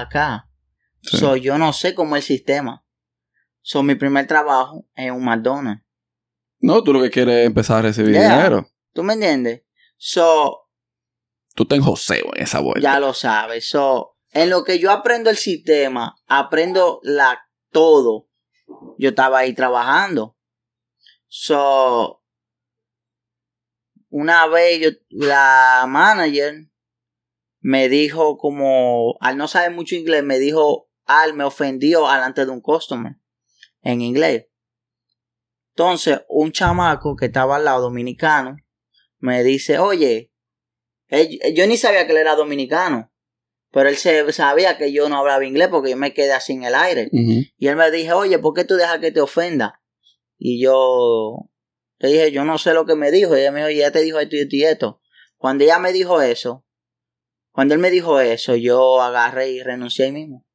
acá. 0.00 0.48
Sí. 1.02 1.18
So, 1.18 1.36
yo 1.36 1.58
no 1.58 1.72
sé 1.72 1.94
cómo 1.94 2.16
es 2.16 2.22
el 2.30 2.36
sistema. 2.38 2.84
So, 3.60 3.82
mi 3.82 3.94
primer 3.96 4.26
trabajo 4.26 4.86
es 4.94 5.10
un 5.10 5.24
McDonald's. 5.24 5.82
No, 6.60 6.82
tú 6.82 6.92
lo 6.92 7.02
que 7.02 7.10
quieres 7.10 7.40
es 7.40 7.46
empezar 7.46 7.78
a 7.78 7.82
recibir 7.82 8.12
Yeah. 8.12 8.36
dinero. 8.36 8.68
¿Tú 8.92 9.02
me 9.02 9.12
entiendes? 9.14 9.62
So, 9.96 10.65
Tú 11.56 11.62
estás 11.62 11.78
en 11.78 11.84
joseo 11.84 12.26
en 12.34 12.42
esa 12.42 12.60
vuelta. 12.60 12.80
ya 12.80 13.00
lo 13.00 13.14
sabes. 13.14 13.68
So, 13.68 14.18
en 14.30 14.50
lo 14.50 14.62
que 14.62 14.78
yo 14.78 14.90
aprendo 14.90 15.30
el 15.30 15.38
sistema, 15.38 16.14
aprendo 16.26 17.00
la 17.02 17.40
todo. 17.70 18.28
Yo 18.98 19.08
estaba 19.08 19.38
ahí 19.38 19.54
trabajando. 19.54 20.36
So, 21.26 22.22
una 24.10 24.46
vez 24.46 24.80
yo, 24.80 24.90
la 25.08 25.86
manager 25.88 26.68
me 27.60 27.88
dijo 27.88 28.36
como, 28.36 29.16
al 29.20 29.38
no 29.38 29.48
saber 29.48 29.72
mucho 29.72 29.94
inglés, 29.94 30.22
me 30.22 30.38
dijo, 30.38 30.90
al 31.06 31.32
me 31.32 31.44
ofendió 31.44 32.02
delante 32.06 32.44
de 32.44 32.52
un 32.52 32.60
customer 32.60 33.16
en 33.80 34.02
inglés. 34.02 34.46
Entonces, 35.70 36.20
un 36.28 36.52
chamaco 36.52 37.16
que 37.16 37.26
estaba 37.26 37.56
al 37.56 37.64
lado 37.64 37.82
dominicano 37.82 38.56
me 39.18 39.42
dice, 39.42 39.78
oye, 39.78 40.32
él- 41.08 41.38
yo 41.54 41.66
ni 41.66 41.76
sabía 41.76 42.06
que 42.06 42.12
él 42.12 42.18
era 42.18 42.34
dominicano, 42.34 43.12
pero 43.70 43.88
él 43.88 43.96
se, 43.96 44.32
sabía 44.32 44.78
que 44.78 44.92
yo 44.92 45.08
no 45.08 45.18
hablaba 45.18 45.44
inglés 45.44 45.68
porque 45.68 45.90
yo 45.90 45.96
me 45.96 46.14
quedé 46.14 46.32
así 46.32 46.52
en 46.54 46.64
el 46.64 46.74
aire. 46.74 47.08
Y 47.12 47.66
él 47.68 47.76
me 47.76 47.90
dijo, 47.90 48.16
oye, 48.16 48.38
¿por 48.38 48.54
qué 48.54 48.64
tú 48.64 48.74
dejas 48.76 48.98
que 49.00 49.12
te 49.12 49.20
ofenda? 49.20 49.82
Y 50.38 50.62
yo 50.62 51.48
le 51.98 52.08
dije, 52.08 52.32
yo 52.32 52.44
no 52.44 52.58
sé 52.58 52.72
lo 52.74 52.86
que 52.86 52.94
me 52.94 53.10
dijo. 53.10 53.36
Y 53.36 53.40
ella 53.40 53.52
me 53.52 53.66
dijo, 53.66 53.80
ya 53.80 53.90
te 53.90 54.00
dijo 54.02 54.18
esto 54.20 54.36
y 54.36 54.40
esto 54.40 54.56
y 54.56 54.64
esto. 54.64 55.00
Cuando 55.36 55.64
ella 55.64 55.78
me 55.78 55.92
dijo 55.92 56.22
eso, 56.22 56.64
cuando 57.52 57.74
él 57.74 57.80
me 57.80 57.90
dijo 57.90 58.20
eso, 58.20 58.54
yo 58.56 59.00
agarré 59.02 59.50
y 59.50 59.62
renuncié 59.62 60.06
ahí 60.06 60.12
mismo. 60.12 60.46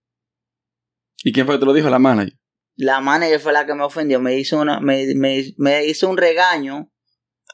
¿Y 1.23 1.31
quién 1.33 1.45
fue 1.45 1.55
que 1.55 1.59
te 1.59 1.65
lo 1.65 1.73
dijo? 1.73 1.89
La 1.89 1.99
manager. 1.99 2.33
La 2.75 2.99
manager 3.01 3.39
fue 3.39 3.53
la 3.53 3.65
que 3.65 3.75
me 3.75 3.83
ofendió. 3.83 4.19
Me 4.19 4.35
hizo, 4.37 4.59
una, 4.59 4.79
me, 4.79 5.13
me, 5.15 5.43
me 5.57 5.85
hizo 5.85 6.09
un 6.09 6.17
regaño 6.17 6.91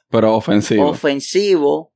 Pero 0.09 0.35
ofensivo. 0.35 0.87
ofensivo 0.89 1.93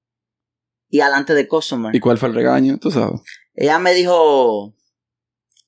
y 0.91 0.99
alante 0.99 1.33
de 1.33 1.47
customer. 1.47 1.95
¿Y 1.95 1.99
cuál 1.99 2.19
fue 2.19 2.29
el 2.29 2.35
regaño? 2.35 2.77
Tú 2.77 2.91
sabes. 2.91 3.21
Ella 3.55 3.79
me 3.79 3.93
dijo, 3.93 4.75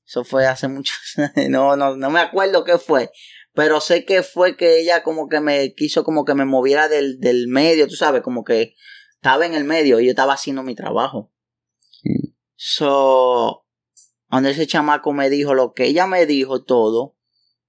eso 0.05 0.23
fue 0.23 0.45
hace 0.45 0.67
mucho, 0.67 0.93
no, 1.49 1.75
no, 1.75 1.95
no 1.95 2.09
me 2.11 2.19
acuerdo 2.19 2.63
qué 2.63 2.77
fue, 2.77 3.09
pero 3.53 3.81
sé 3.81 4.05
que 4.05 4.21
fue 4.21 4.57
que 4.57 4.79
ella 4.79 5.01
como 5.01 5.29
que 5.29 5.39
me 5.39 5.73
quiso 5.73 6.03
como 6.03 6.25
que 6.25 6.35
me 6.35 6.45
moviera 6.45 6.87
del, 6.89 7.19
del 7.19 7.47
medio, 7.47 7.87
tú 7.87 7.95
sabes, 7.95 8.21
como 8.21 8.43
que 8.43 8.75
estaba 9.15 9.45
en 9.45 9.53
el 9.53 9.63
medio 9.63 9.99
y 9.99 10.05
yo 10.05 10.11
estaba 10.11 10.33
haciendo 10.33 10.63
mi 10.63 10.75
trabajo. 10.75 11.31
Mm. 12.03 12.33
So, 12.55 13.65
cuando 14.29 14.49
ese 14.49 14.67
chamaco 14.67 15.13
me 15.13 15.29
dijo 15.29 15.53
lo 15.53 15.73
que 15.73 15.85
ella 15.85 16.07
me 16.07 16.25
dijo 16.25 16.63
todo, 16.63 17.15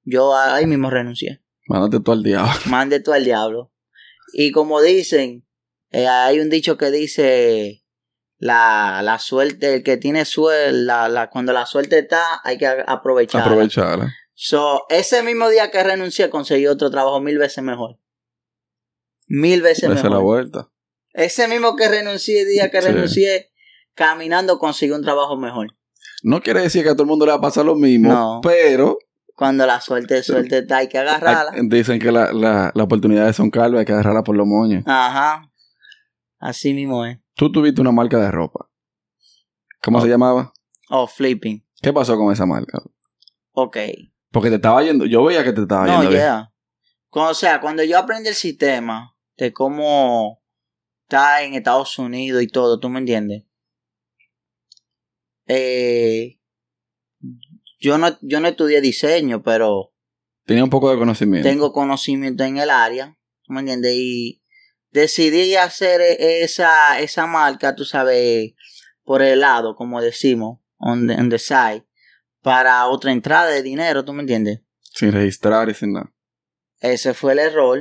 yo 0.02 0.36
ahí 0.36 0.66
mismo 0.66 0.90
renuncié. 0.90 1.42
Mándate 1.66 2.00
tú 2.00 2.12
al 2.12 2.22
diablo. 2.22 2.52
Mande 2.66 3.00
tú 3.00 3.12
al 3.12 3.24
diablo. 3.24 3.72
Y 4.32 4.50
como 4.50 4.82
dicen, 4.82 5.43
eh, 5.94 6.06
hay 6.08 6.40
un 6.40 6.50
dicho 6.50 6.76
que 6.76 6.90
dice 6.90 7.82
la, 8.38 9.00
la 9.02 9.18
suerte, 9.18 9.74
el 9.74 9.82
que 9.82 9.96
tiene 9.96 10.24
suerte, 10.24 10.72
la, 10.72 11.08
la, 11.08 11.30
cuando 11.30 11.52
la 11.52 11.66
suerte 11.66 11.98
está, 12.00 12.40
hay 12.42 12.58
que 12.58 12.66
aprovecharla. 12.66 13.46
Aprovecharla. 13.46 14.12
So, 14.34 14.84
ese 14.88 15.22
mismo 15.22 15.48
día 15.48 15.70
que 15.70 15.82
renuncié, 15.82 16.28
conseguí 16.30 16.66
otro 16.66 16.90
trabajo 16.90 17.20
mil 17.20 17.38
veces 17.38 17.62
mejor. 17.62 17.98
Mil 19.26 19.62
veces 19.62 19.88
Dese 19.88 20.04
la 20.04 20.10
mejor. 20.10 20.22
vuelta. 20.24 20.68
Ese 21.12 21.46
mismo 21.48 21.76
que 21.76 21.88
renuncié, 21.88 22.42
el 22.42 22.48
día 22.48 22.70
que 22.70 22.82
Sí. 22.82 22.88
renuncié, 22.88 23.52
caminando 23.94 24.58
conseguí 24.58 24.92
un 24.92 25.02
trabajo 25.02 25.36
mejor. 25.36 25.68
No 26.22 26.42
quiere 26.42 26.62
decir 26.62 26.82
que 26.82 26.90
a 26.90 26.92
todo 26.94 27.04
el 27.04 27.08
mundo 27.08 27.24
le 27.26 27.32
va 27.32 27.38
a 27.38 27.40
pasar 27.40 27.64
lo 27.64 27.76
mismo, 27.76 28.08
No. 28.12 28.40
pero 28.42 28.98
Cuando 29.36 29.66
la 29.66 29.80
suerte, 29.80 30.22
suerte 30.22 30.58
está, 30.58 30.78
hay 30.78 30.88
que 30.88 30.98
agarrarla. 30.98 31.52
dicen 31.68 31.98
que 32.00 32.10
la, 32.12 32.32
la, 32.32 32.72
las 32.74 32.84
oportunidades 32.84 33.36
son 33.36 33.50
calvas, 33.50 33.80
hay 33.80 33.84
que 33.86 33.92
agarrarla 33.92 34.22
por 34.24 34.36
los 34.36 34.46
moños. 34.46 34.82
Ajá. 34.86 35.50
Así 36.44 36.74
mismo 36.74 37.06
es. 37.06 37.18
Tú 37.34 37.50
tuviste 37.50 37.80
una 37.80 37.90
marca 37.90 38.18
de 38.18 38.30
ropa. 38.30 38.68
¿Cómo 39.82 39.96
Oh. 39.98 40.02
se 40.02 40.08
llamaba? 40.08 40.52
Oh, 40.90 41.06
flipping. 41.06 41.64
¿Qué 41.80 41.90
pasó 41.90 42.18
con 42.18 42.30
esa 42.30 42.44
marca? 42.44 42.82
Ok. 43.52 43.78
Porque 44.30 44.50
te 44.50 44.56
estaba 44.56 44.82
yendo, 44.82 45.06
yo 45.06 45.24
veía 45.24 45.42
que 45.42 45.54
te 45.54 45.62
estaba 45.62 45.86
No, 45.86 45.92
yendo 45.94 46.10
bien. 46.10 46.20
yeah. 46.20 46.52
Cu- 47.08 47.20
O 47.20 47.32
sea, 47.34 47.62
cuando 47.62 47.82
yo 47.82 47.98
aprendí 47.98 48.28
el 48.28 48.34
sistema 48.34 49.16
de 49.38 49.54
cómo 49.54 50.42
está 51.04 51.42
en 51.44 51.54
Estados 51.54 51.98
Unidos 51.98 52.42
y 52.42 52.48
todo, 52.48 52.78
¿tú 52.78 52.90
me 52.90 52.98
entiendes? 52.98 53.44
Eh, 55.46 56.40
yo 57.80 57.96
no, 57.96 58.18
yo 58.20 58.40
no 58.40 58.48
estudié 58.48 58.80
diseño, 58.82 59.42
pero 59.42 59.92
Tenía 60.44 60.64
un 60.64 60.70
poco 60.70 60.90
de 60.90 60.98
conocimiento. 60.98 61.48
tengo 61.48 61.72
conocimiento 61.72 62.44
en 62.44 62.58
el 62.58 62.68
área, 62.68 63.18
¿tú 63.44 63.52
me 63.54 63.60
entiendes? 63.60 63.94
Y 63.96 64.42
decidí 64.94 65.56
hacer 65.56 66.00
e- 66.00 66.44
esa, 66.44 67.00
esa 67.00 67.26
marca, 67.26 67.74
tú 67.74 67.84
sabes, 67.84 68.52
por 69.02 69.22
el 69.22 69.40
lado, 69.40 69.74
como 69.74 70.00
decimos, 70.00 70.60
on 70.78 71.08
the, 71.08 71.14
on 71.14 71.28
the 71.28 71.38
side, 71.38 71.84
para 72.42 72.86
otra 72.86 73.10
entrada 73.10 73.48
de 73.48 73.62
dinero, 73.62 74.04
¿tú 74.04 74.12
me 74.12 74.20
entiendes? 74.20 74.60
Sin 74.80 75.10
registrar 75.10 75.68
y 75.68 75.74
sin 75.74 75.94
nada. 75.94 76.14
Ese 76.78 77.12
fue 77.12 77.32
el 77.32 77.40
error 77.40 77.80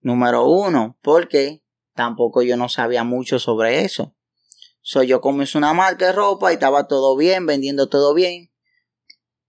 número 0.00 0.46
uno, 0.46 0.96
porque 1.02 1.64
tampoco 1.94 2.42
yo 2.42 2.56
no 2.56 2.68
sabía 2.68 3.02
mucho 3.02 3.40
sobre 3.40 3.80
eso. 3.80 4.14
So, 4.80 5.02
yo 5.02 5.20
comencé 5.20 5.58
una 5.58 5.74
marca 5.74 6.06
de 6.06 6.12
ropa 6.12 6.52
y 6.52 6.54
estaba 6.54 6.86
todo 6.86 7.16
bien, 7.16 7.44
vendiendo 7.44 7.88
todo 7.88 8.14
bien. 8.14 8.52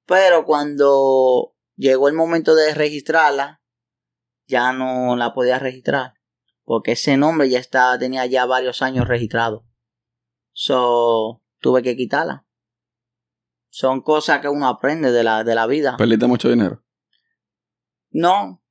Pero 0.08 0.46
cuando 0.46 1.56
llegó 1.76 2.08
el 2.08 2.16
momento 2.16 2.56
de 2.56 2.74
registrarla, 2.74 3.62
ya 4.48 4.74
no 4.74 5.16
la 5.16 5.34
podía 5.36 5.60
registrar. 5.60 6.19
Porque 6.70 6.92
ese 6.92 7.18
nombre 7.18 7.50
ya 7.50 7.58
estaba, 7.58 7.98
tenía 7.98 8.28
ya 8.28 8.46
varios 8.46 8.84
años 8.84 9.08
registrado. 9.08 9.66
So, 10.52 11.42
tuve 11.62 11.82
que 11.82 11.96
quitarla. 11.96 12.46
Son 13.72 14.02
cosas 14.02 14.40
que 14.40 14.50
uno 14.50 14.68
aprende 14.68 15.12
de 15.12 15.24
la, 15.24 15.44
de 15.44 15.56
la 15.56 15.66
vida. 15.66 15.98
Perdiste 15.98 16.28
mucho 16.28 16.48
dinero. 16.48 16.84
No. 18.12 18.62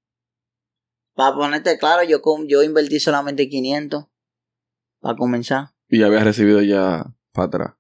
Para 1.15 1.35
ponerte 1.35 1.77
claro, 1.77 2.05
yo, 2.05 2.21
yo 2.47 2.63
invertí 2.63 3.01
solamente 3.01 3.49
500 3.49 4.05
para 5.01 5.17
comenzar. 5.17 5.71
Y 5.89 6.01
habías 6.05 6.23
recibido 6.23 6.63
ya 6.63 7.05
para 7.33 7.47
atrás. 7.49 7.75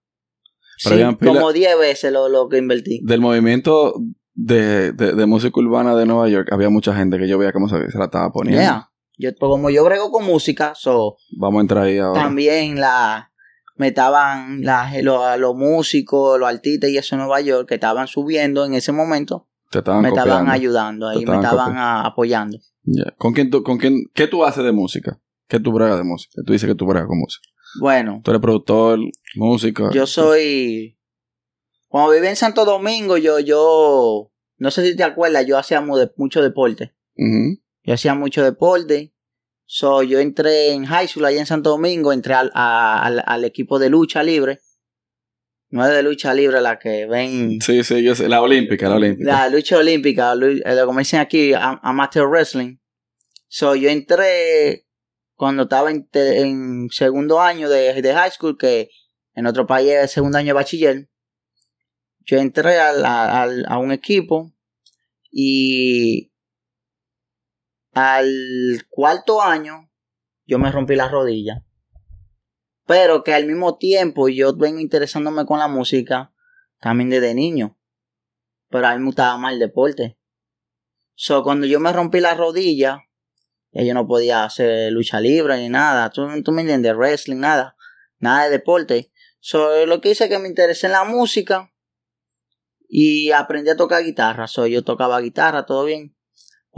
Pero 0.83 1.11
Sí, 1.11 1.17
pila- 1.17 1.33
como 1.33 1.53
10 1.53 1.79
veces 1.79 2.13
lo, 2.13 2.29
lo 2.29 2.49
que 2.49 2.59
invertí. 2.59 3.01
Del 3.05 3.21
movimiento 3.21 3.95
de, 4.35 4.91
de, 4.91 5.13
de 5.13 5.27
música 5.27 5.61
urbana 5.61 5.95
de 5.95 6.07
Nueva 6.07 6.29
York, 6.29 6.49
había 6.51 6.71
mucha 6.71 6.93
gente 6.93 7.19
que 7.19 7.29
yo 7.29 7.39
veía 7.39 7.53
cómo 7.53 7.69
se, 7.69 7.89
se 7.89 7.99
la 7.99 8.07
estaba 8.07 8.33
poniendo. 8.33 8.61
Yeah. 8.61 8.88
Yo, 9.19 9.31
pues, 9.35 9.51
como 9.51 9.69
yo 9.69 9.85
brego 9.85 10.11
con 10.11 10.25
música, 10.25 10.75
so, 10.77 11.17
Vamos 11.37 11.59
a 11.59 11.63
entrar 11.63 11.85
ahí 11.85 11.99
ahora. 11.99 12.23
también 12.23 12.81
la, 12.81 13.33
me 13.77 13.89
estaban 13.89 14.63
la- 14.63 14.91
los, 15.03 15.39
los 15.39 15.55
músicos, 15.57 16.39
los 16.39 16.49
artistas 16.49 16.89
y 16.91 16.97
eso 16.99 17.15
en 17.17 17.21
Nueva 17.23 17.41
York 17.41 17.69
que 17.69 17.75
estaban 17.75 18.07
subiendo 18.07 18.65
en 18.65 18.75
ese 18.75 18.93
momento, 18.93 19.49
Te 19.71 19.79
estaban 19.79 20.03
me 20.03 20.09
estaban 20.11 20.49
ayudando 20.49 21.09
ahí, 21.09 21.27
me 21.27 21.35
estaban 21.35 21.77
a- 21.77 22.07
apoyando. 22.07 22.59
Ya. 22.85 23.13
¿Con 23.19 23.33
quién 23.35 23.51
tú, 23.51 23.63
con 23.63 23.77
quién, 23.79 24.05
qué 24.15 24.27
tú 24.29 24.45
haces 24.45 24.65
de 24.65 24.73
música? 24.73 25.21
¿Qué 25.49 25.59
tú 25.61 25.73
bregas 25.73 25.99
de 25.99 26.05
música? 26.05 26.41
Tú 26.47 26.53
dices 26.53 26.69
que 26.69 26.75
tú 26.75 26.87
bregas 26.87 27.09
con 27.09 27.19
música. 27.19 27.47
Bueno, 27.81 28.21
Tú 28.25 28.31
eres 28.31 28.41
productor, 28.41 28.99
músico. 29.35 29.91
Yo 29.91 30.07
soy. 30.07 30.97
Cuando 31.89 32.13
viví 32.13 32.27
en 32.27 32.37
Santo 32.37 32.65
Domingo, 32.65 33.17
yo, 33.19 33.41
yo. 33.41 34.31
No 34.59 34.71
sé 34.71 34.85
si 34.87 34.97
te 34.97 35.05
acuerdas, 35.05 35.47
yo 35.47 35.57
hacía 35.59 35.81
mucho 35.81 36.43
deporte. 36.43 36.95
Ujú. 37.17 37.61
Yo 37.89 37.95
hacía 37.95 38.13
mucho 38.15 38.45
deporte. 38.45 39.15
So, 39.65 40.03
yo 40.03 40.19
entré 40.19 40.73
en 40.73 40.85
high 40.85 41.09
school 41.09 41.25
allá 41.25 41.41
en 41.41 41.47
Santo 41.47 41.71
Domingo, 41.71 42.13
entré 42.13 42.35
al, 42.35 42.51
a- 42.55 43.03
al, 43.03 43.23
al 43.25 43.45
equipo 43.47 43.79
de 43.79 43.89
lucha 43.89 44.23
libre. 44.23 44.61
No 45.71 45.87
es 45.87 45.93
de 45.95 46.03
lucha 46.03 46.35
libre 46.35 46.61
la 46.61 46.79
que 46.79 47.07
ven. 47.07 47.63
Sí, 47.63 47.83
sí, 47.85 48.03
yo 48.03 48.15
sé. 48.15 48.29
La 48.29 48.43
olímpica, 48.43 48.91
la 48.91 48.97
olímpica. 48.97 49.33
La 49.33 49.49
lucha 49.49 49.79
olímpica, 49.79 50.35
eh, 50.35 50.83
como 50.85 50.99
dicen 50.99 51.21
aquí, 51.21 51.55
am- 51.55 51.81
amateur 51.83 52.29
wrestling. 52.29 52.77
So, 53.49 53.75
yo 53.75 53.89
entré 53.89 54.87
cuando 55.35 55.63
estaba 55.63 55.91
en, 55.91 56.07
en 56.13 56.89
segundo 56.91 57.41
año 57.41 57.71
de, 57.71 58.03
de 58.03 58.13
high 58.15 58.31
school, 58.33 58.59
que 58.59 58.91
en 59.35 59.47
otro 59.47 59.67
país 59.67 59.93
es 59.93 60.11
segundo 60.11 60.37
año 60.37 60.49
de 60.49 60.53
bachiller. 60.53 61.09
Yo 62.27 62.37
entré 62.37 62.79
al- 62.81 63.07
a, 63.07 63.43
al- 63.45 63.65
a 63.67 63.79
un 63.79 63.93
equipo 63.93 64.53
y 65.31 66.33
al 67.99 68.87
cuarto 68.89 69.43
año 69.43 69.91
yo 70.47 70.59
me 70.59 70.71
rompí 70.71 70.95
la 70.95 71.09
rodilla. 71.09 71.65
Pero 72.87 73.23
que 73.23 73.35
al 73.35 73.47
mismo 73.47 73.77
tiempo 73.77 74.29
yo 74.29 74.57
vengo 74.57 74.79
interesándome 74.79 75.45
con 75.45 75.59
la 75.59 75.69
música 75.69 76.33
también 76.81 77.11
desde 77.11 77.35
niño. 77.35 77.79
Pero 78.71 78.87
a 78.87 78.95
mí 78.95 79.01
me 79.01 79.07
gustaba 79.07 79.37
más 79.37 79.53
el 79.53 79.59
deporte. 79.59 80.19
So, 81.15 81.43
cuando 81.43 81.67
yo 81.67 81.81
me 81.81 81.93
rompí 81.93 82.21
la 82.21 82.35
rodilla, 82.35 83.03
yo 83.73 83.93
no 83.95 84.07
podía 84.07 84.45
hacer 84.45 84.93
lucha 84.93 85.21
libre 85.21 85.59
ni 85.59 85.69
nada. 85.69 86.11
¿Tú, 86.11 86.27
tú 86.43 86.53
me 86.53 86.63
entiendes? 86.63 86.97
Wrestling, 86.97 87.41
nada. 87.41 87.77
Nada 88.19 88.45
de 88.45 88.51
deporte. 88.51 89.13
So, 89.41 89.85
lo 89.87 90.01
que 90.01 90.11
hice 90.11 90.25
es 90.25 90.31
que 90.31 90.39
me 90.39 90.49
interesé 90.49 90.87
en 90.87 90.93
la 90.93 91.05
música 91.05 91.73
y 92.89 93.33
aprendí 93.33 93.71
a 93.71 93.77
tocar 93.77 94.05
guitarra. 94.05 94.47
So, 94.47 94.67
yo 94.67 94.85
tocaba 94.85 95.21
guitarra, 95.21 95.67
todo 95.67 95.85
bien. 95.85 96.18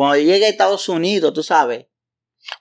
Cuando 0.00 0.16
llegué 0.16 0.47
a 0.47 0.49
Estados 0.49 0.88
Unidos, 0.88 1.35
tú 1.35 1.42
sabes. 1.42 1.85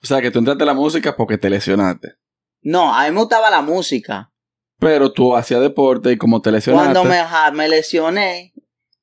O 0.02 0.06
sea, 0.06 0.20
que 0.20 0.30
tú 0.30 0.40
entraste 0.40 0.62
a 0.62 0.66
la 0.66 0.74
música 0.74 1.16
porque 1.16 1.38
te 1.38 1.48
lesionaste. 1.48 2.16
No, 2.60 2.94
a 2.94 3.06
mí 3.06 3.12
me 3.12 3.20
gustaba 3.20 3.48
la 3.48 3.62
música. 3.62 4.30
Pero 4.78 5.10
tú 5.10 5.34
hacías 5.34 5.62
deporte 5.62 6.12
y 6.12 6.18
como 6.18 6.42
te 6.42 6.52
lesionaste. 6.52 6.92
Cuando 6.92 7.04
me, 7.08 7.18
ajá, 7.18 7.50
me 7.50 7.66
lesioné, 7.66 8.52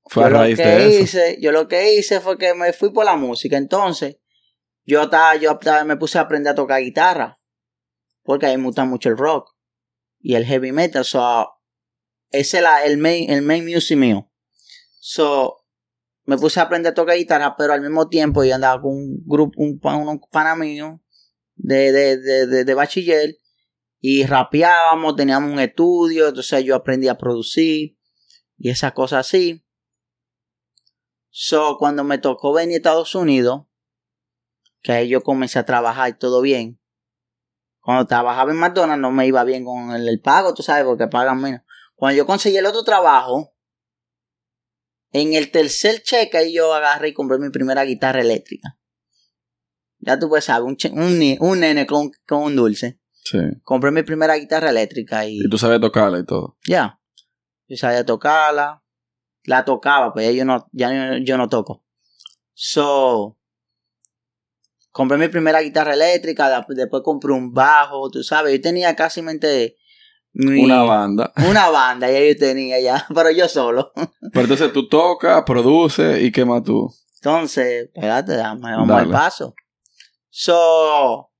fue 0.05 0.23
a 0.23 0.27
yo 0.27 0.33
lo 0.33 0.39
raíz 0.41 0.55
que 0.55 0.63
de 0.67 0.87
eso. 0.87 0.99
hice, 1.03 1.37
yo 1.41 1.51
lo 1.51 1.67
que 1.67 1.95
hice 1.95 2.19
fue 2.19 2.37
que 2.37 2.53
me 2.53 2.73
fui 2.73 2.91
por 2.93 3.05
la 3.05 3.15
música. 3.15 3.57
Entonces, 3.57 4.17
yo 4.85 5.01
estaba, 5.01 5.35
yo 5.37 5.53
estaba- 5.53 5.83
me 5.83 5.97
puse 5.97 6.19
a 6.19 6.21
aprender 6.21 6.51
a 6.51 6.55
tocar 6.55 6.79
guitarra. 6.83 7.39
Porque 8.21 8.45
a 8.45 8.49
mí 8.49 8.57
me 8.57 8.65
gusta 8.65 8.85
mucho 8.85 9.09
el 9.09 9.17
rock 9.17 9.49
y 10.19 10.35
el 10.35 10.45
heavy 10.45 10.71
metal. 10.71 11.03
So, 11.03 11.55
ese 12.29 12.57
es 12.57 12.63
la- 12.63 12.85
el 12.85 12.99
main, 12.99 13.31
el 13.31 13.41
main 13.41 13.65
music 13.65 13.97
mío. 13.97 14.29
So, 14.99 15.63
me 16.27 16.37
puse 16.37 16.59
a 16.59 16.63
aprender 16.63 16.91
a 16.91 16.93
tocar 16.93 17.15
guitarra, 17.15 17.55
pero 17.57 17.71
al 17.71 17.81
mismo 17.81 18.09
tiempo 18.09 18.43
yo 18.43 18.53
andaba 18.53 18.81
con 18.81 18.91
un 18.91 19.23
grupo, 19.25 19.59
un, 19.61 19.79
unos 19.81 20.17
pana 20.29 20.55
mío 20.55 21.01
de, 21.55 21.93
de, 21.93 22.17
de, 22.17 22.47
de, 22.47 22.65
de 22.65 22.73
bachiller 22.73 23.37
y 24.01 24.25
rapeábamos, 24.25 25.15
teníamos 25.15 25.51
un 25.51 25.59
estudio, 25.59 26.27
entonces 26.27 26.65
yo 26.65 26.75
aprendí 26.75 27.07
a 27.07 27.17
producir 27.17 27.97
y 28.57 28.69
esas 28.69 28.91
cosas 28.91 29.25
así. 29.25 29.65
So, 31.29 31.77
cuando 31.79 32.03
me 32.03 32.17
tocó 32.17 32.51
venir 32.51 32.75
a 32.75 32.77
Estados 32.77 33.15
Unidos, 33.15 33.65
que 34.81 34.91
ahí 34.91 35.07
yo 35.07 35.23
comencé 35.23 35.59
a 35.59 35.65
trabajar 35.65 36.09
y 36.09 36.17
todo 36.17 36.41
bien. 36.41 36.77
Cuando 37.79 38.05
trabajaba 38.05 38.51
en 38.51 38.57
McDonald's 38.57 39.01
no 39.01 39.11
me 39.11 39.27
iba 39.27 39.45
bien 39.45 39.63
con 39.63 39.91
el, 39.91 40.09
el 40.09 40.19
pago, 40.19 40.53
tú 40.53 40.61
sabes, 40.61 40.83
porque 40.83 41.07
pagan 41.07 41.39
menos. 41.39 41.61
Cuando 41.95 42.17
yo 42.17 42.25
conseguí 42.25 42.57
el 42.57 42.65
otro 42.65 42.83
trabajo, 42.83 43.53
en 45.21 45.33
el 45.33 45.51
tercer 45.51 46.01
cheque 46.03 46.37
ahí 46.37 46.53
yo 46.53 46.73
agarré 46.73 47.09
y 47.09 47.13
compré 47.13 47.37
mi 47.39 47.49
primera 47.49 47.83
guitarra 47.83 48.21
eléctrica. 48.21 48.77
Ya 49.99 50.17
tú 50.19 50.29
puedes 50.29 50.45
saber, 50.45 50.63
un, 50.63 50.77
un, 50.93 51.37
un 51.39 51.59
nene 51.59 51.85
con, 51.87 52.11
con 52.27 52.43
un 52.43 52.55
dulce. 52.55 52.99
Sí. 53.11 53.39
Compré 53.63 53.91
mi 53.91 54.03
primera 54.03 54.35
guitarra 54.37 54.69
eléctrica 54.69 55.25
y 55.25 55.37
Y 55.39 55.49
tú 55.49 55.57
sabes 55.57 55.81
tocarla 55.81 56.19
y 56.19 56.25
todo. 56.25 56.57
ya. 56.67 56.99
Yo 57.67 57.75
sabía 57.75 58.05
tocarla. 58.05 58.83
La 59.43 59.63
tocaba, 59.65 60.13
pues 60.13 60.25
ya 60.25 60.31
yo 60.33 60.45
no, 60.45 60.67
ya 60.73 61.17
yo, 61.23 61.37
no 61.37 61.47
toco. 61.47 61.85
So, 62.53 63.37
compré 64.91 65.17
mi 65.17 65.29
primera 65.29 65.61
guitarra 65.61 65.93
eléctrica, 65.93 66.65
después 66.67 67.01
compré 67.03 67.31
un 67.31 67.53
bajo, 67.53 68.09
tú 68.09 68.23
sabes, 68.23 68.53
yo 68.53 68.61
tenía 68.61 68.93
casi 68.95 69.21
mente 69.21 69.77
mi- 70.37 70.63
Una 70.63 70.83
banda. 70.83 71.33
una 71.49 71.69
banda, 71.69 72.09
ya 72.11 72.19
yo 72.19 72.35
tenía 72.37 72.79
ya, 72.79 73.05
pero 73.15 73.31
yo 73.31 73.47
solo. 73.49 73.91
Pero 73.95 74.41
entonces 74.41 74.71
tú 74.73 74.87
tocas, 74.87 75.43
produces 75.43 76.21
y 76.21 76.31
qué 76.31 76.45
más 76.45 76.63
tú. 76.63 76.93
Entonces, 77.15 77.85
espérate, 77.93 78.35
dame, 78.35 78.71
vamos 78.71 78.87
Dale. 78.89 79.01
al 79.01 79.09
paso. 79.11 79.55
So, 80.29 81.31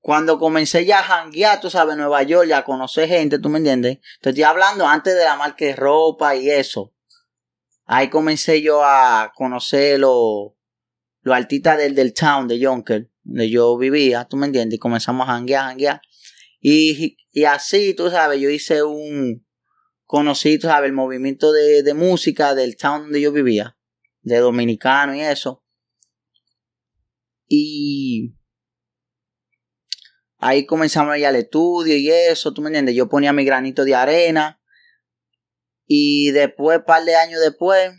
cuando 0.00 0.38
comencé 0.38 0.84
ya 0.86 1.00
a 1.00 1.02
janguear, 1.02 1.60
tú 1.60 1.68
sabes, 1.68 1.96
Nueva 1.96 2.22
York, 2.22 2.48
ya 2.48 2.64
conocer 2.64 3.08
gente, 3.08 3.38
¿tú 3.38 3.48
me 3.48 3.58
entiendes? 3.58 3.98
Te 4.20 4.30
estoy 4.30 4.44
hablando 4.44 4.86
antes 4.86 5.14
de 5.14 5.24
la 5.24 5.36
marca 5.36 5.64
de 5.64 5.76
ropa 5.76 6.34
y 6.34 6.48
eso. 6.48 6.92
Ahí 7.84 8.08
comencé 8.08 8.62
yo 8.62 8.82
a 8.84 9.32
conocer 9.34 10.00
los 10.00 10.52
los 11.22 11.34
artistas 11.36 11.76
del, 11.76 11.94
del 11.96 12.14
town 12.14 12.46
de 12.46 12.58
Yonker, 12.60 13.10
donde 13.24 13.50
yo 13.50 13.76
vivía, 13.76 14.24
¿tú 14.26 14.36
me 14.36 14.46
entiendes? 14.46 14.76
Y 14.76 14.78
comenzamos 14.78 15.28
a 15.28 15.32
janguear, 15.32 15.64
janguear. 15.64 16.00
Y, 16.68 17.16
y 17.30 17.44
así, 17.44 17.94
tú 17.94 18.10
sabes, 18.10 18.40
yo 18.40 18.50
hice 18.50 18.82
un... 18.82 19.46
Conocí, 20.04 20.58
tú 20.58 20.66
sabes, 20.66 20.88
el 20.88 20.94
movimiento 20.94 21.52
de, 21.52 21.84
de 21.84 21.94
música 21.94 22.56
del 22.56 22.76
town 22.76 23.02
donde 23.02 23.20
yo 23.20 23.30
vivía 23.30 23.78
de 24.22 24.38
dominicano 24.38 25.14
y 25.14 25.20
eso. 25.20 25.64
Y 27.46 28.34
ahí 30.38 30.66
comenzamos 30.66 31.12
a 31.12 31.18
ir 31.18 31.26
al 31.26 31.36
estudio 31.36 31.96
y 31.96 32.10
eso, 32.10 32.52
tú 32.52 32.62
me 32.62 32.68
entiendes, 32.70 32.96
yo 32.96 33.08
ponía 33.08 33.32
mi 33.32 33.44
granito 33.44 33.84
de 33.84 33.94
arena 33.94 34.60
y 35.86 36.32
después, 36.32 36.80
par 36.84 37.04
de 37.04 37.14
años 37.14 37.40
después, 37.40 37.92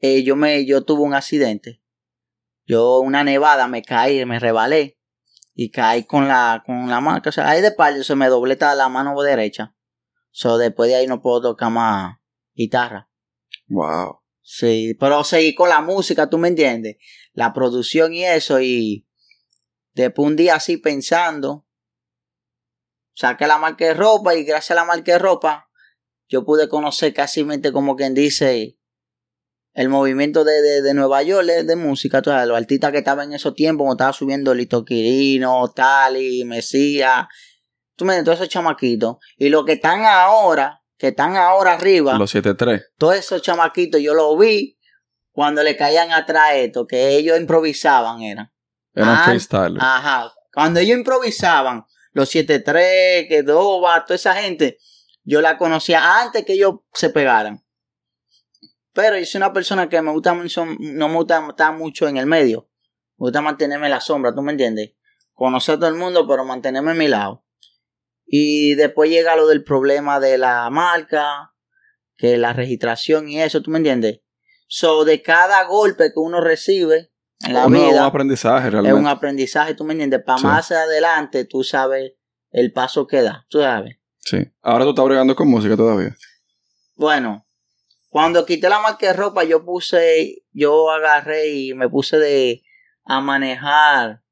eh, 0.00 0.22
yo 0.22 0.34
me, 0.34 0.64
yo 0.64 0.82
tuve 0.82 1.02
un 1.02 1.12
accidente. 1.12 1.82
Yo 2.64 3.00
una 3.00 3.22
nevada 3.22 3.68
me 3.68 3.82
caí, 3.82 4.24
me 4.24 4.38
rebalé 4.38 4.97
y 5.60 5.72
caí 5.72 6.04
con 6.04 6.28
la, 6.28 6.62
con 6.64 6.88
la 6.88 7.00
mano, 7.00 7.20
o 7.26 7.32
sea, 7.32 7.50
ahí 7.50 7.60
de 7.60 7.72
par 7.72 7.92
se 8.04 8.14
me 8.14 8.28
doblé 8.28 8.54
toda 8.54 8.76
la 8.76 8.88
mano 8.88 9.20
derecha. 9.20 9.74
So, 10.30 10.56
después 10.56 10.88
de 10.88 10.94
ahí 10.94 11.08
no 11.08 11.20
puedo 11.20 11.42
tocar 11.42 11.72
más 11.72 12.18
guitarra. 12.54 13.10
Wow. 13.66 14.20
Sí, 14.40 14.94
pero 15.00 15.24
seguí 15.24 15.56
con 15.56 15.68
la 15.68 15.80
música, 15.80 16.30
tú 16.30 16.38
me 16.38 16.46
entiendes. 16.46 16.98
La 17.32 17.52
producción 17.52 18.14
y 18.14 18.24
eso, 18.24 18.60
y 18.60 19.08
después 19.94 20.28
un 20.28 20.36
día 20.36 20.54
así 20.54 20.76
pensando, 20.76 21.66
saqué 23.14 23.48
la 23.48 23.58
marca 23.58 23.84
de 23.84 23.94
ropa 23.94 24.36
y 24.36 24.44
gracias 24.44 24.70
a 24.70 24.80
la 24.80 24.84
marca 24.84 25.10
de 25.10 25.18
ropa, 25.18 25.68
yo 26.28 26.44
pude 26.44 26.68
conocer 26.68 27.12
casi 27.12 27.44
como 27.72 27.96
quien 27.96 28.14
dice 28.14 28.77
el 29.78 29.88
movimiento 29.88 30.42
de, 30.42 30.60
de, 30.60 30.82
de 30.82 30.92
Nueva 30.92 31.22
York 31.22 31.46
de, 31.46 31.62
de 31.62 31.76
música, 31.76 32.20
sabes, 32.24 32.48
los 32.48 32.56
artistas 32.56 32.90
que 32.90 32.98
estaban 32.98 33.28
en 33.28 33.34
esos 33.34 33.54
tiempos, 33.54 33.84
como 33.84 33.92
estaba 33.92 34.12
subiendo 34.12 34.52
Lito 34.52 34.84
Quirino, 34.84 35.70
Tali, 35.70 36.44
Mesías, 36.44 37.28
tú 37.94 38.04
me 38.04 38.20
todos 38.24 38.38
esos 38.38 38.48
chamaquitos. 38.48 39.18
Y 39.36 39.50
los 39.50 39.64
que 39.64 39.74
están 39.74 40.04
ahora, 40.04 40.82
que 40.96 41.08
están 41.08 41.36
ahora 41.36 41.74
arriba, 41.74 42.18
Los 42.18 42.34
7-3. 42.34 42.86
todos 42.98 43.14
esos 43.14 43.40
chamaquitos 43.40 44.00
yo 44.00 44.14
los 44.14 44.36
vi 44.36 44.76
cuando 45.30 45.62
le 45.62 45.76
caían 45.76 46.10
atrás 46.10 46.54
esto, 46.54 46.84
que 46.88 47.10
ellos 47.16 47.38
improvisaban, 47.38 48.20
eran. 48.22 48.50
Eran 48.94 49.10
Ah, 49.10 49.22
freestyle. 49.26 49.76
Ajá. 49.78 50.32
Cuando 50.52 50.80
ellos 50.80 50.98
improvisaban, 50.98 51.84
los 52.14 52.34
7-3, 52.34 53.28
que 53.28 53.44
Doba, 53.44 54.04
toda 54.04 54.16
esa 54.16 54.34
gente, 54.34 54.78
yo 55.22 55.40
la 55.40 55.56
conocía 55.56 56.20
antes 56.20 56.44
que 56.44 56.54
ellos 56.54 56.80
se 56.92 57.10
pegaran. 57.10 57.62
Pero 58.92 59.18
yo 59.18 59.24
soy 59.26 59.38
una 59.38 59.52
persona 59.52 59.88
que 59.88 60.00
me 60.02 60.10
gusta 60.10 60.34
mucho, 60.34 60.64
no 60.78 61.08
me 61.08 61.14
gusta 61.14 61.46
estar 61.50 61.74
mucho 61.76 62.08
en 62.08 62.16
el 62.16 62.26
medio. 62.26 62.68
Me 63.18 63.26
gusta 63.26 63.40
mantenerme 63.40 63.86
en 63.86 63.92
la 63.92 64.00
sombra, 64.00 64.34
¿tú 64.34 64.42
me 64.42 64.52
entiendes? 64.52 64.92
Conocer 65.32 65.76
a 65.76 65.78
todo 65.78 65.88
el 65.88 65.96
mundo, 65.96 66.26
pero 66.26 66.44
mantenerme 66.44 66.92
a 66.92 66.94
mi 66.94 67.08
lado. 67.08 67.44
Y 68.26 68.74
después 68.74 69.10
llega 69.10 69.36
lo 69.36 69.46
del 69.46 69.64
problema 69.64 70.20
de 70.20 70.36
la 70.38 70.68
marca, 70.70 71.54
que 72.16 72.36
la 72.36 72.52
registración 72.52 73.28
y 73.28 73.40
eso, 73.40 73.62
¿tú 73.62 73.70
me 73.70 73.78
entiendes? 73.78 74.20
So, 74.66 75.04
de 75.04 75.22
cada 75.22 75.64
golpe 75.64 76.12
que 76.12 76.18
uno 76.20 76.40
recibe 76.40 77.10
en 77.46 77.54
la 77.54 77.66
Uno, 77.66 77.78
vida, 77.80 78.00
un 78.02 78.06
aprendizaje 78.06 78.66
es 78.66 78.72
realmente. 78.72 78.98
un 78.98 79.06
aprendizaje, 79.06 79.74
¿tú 79.74 79.84
me 79.84 79.92
entiendes? 79.92 80.22
Para 80.26 80.38
Sí. 80.38 80.44
más 80.46 80.70
adelante, 80.72 81.44
tú 81.44 81.62
sabes 81.62 82.12
el 82.50 82.72
paso 82.72 83.06
que 83.06 83.22
da, 83.22 83.46
tú 83.48 83.60
sabes. 83.60 83.96
Sí. 84.18 84.38
Ahora 84.60 84.84
tú 84.84 84.90
estás 84.90 85.04
bregando 85.06 85.34
con 85.36 85.48
música 85.48 85.76
todavía. 85.76 86.14
Bueno, 86.96 87.46
cuando 88.08 88.46
quité 88.46 88.68
la 88.68 88.80
marca 88.80 89.06
de 89.06 89.12
ropa, 89.12 89.44
yo 89.44 89.64
puse, 89.64 90.44
yo 90.52 90.90
agarré 90.90 91.54
y 91.54 91.74
me 91.74 91.88
puse 91.88 92.18
de 92.18 92.62
a 93.04 93.20
manejar 93.20 94.22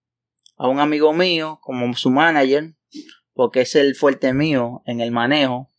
a 0.57 0.69
un 0.69 0.81
amigo 0.81 1.13
mío 1.13 1.59
como 1.63 1.93
su 1.95 2.11
manager, 2.11 2.75
porque 3.35 3.63
es 3.63 3.75
el 3.75 3.95
fuerte 3.95 4.33
mío 4.33 4.83
en 4.87 5.01
el 5.01 5.13
manejo 5.13 5.71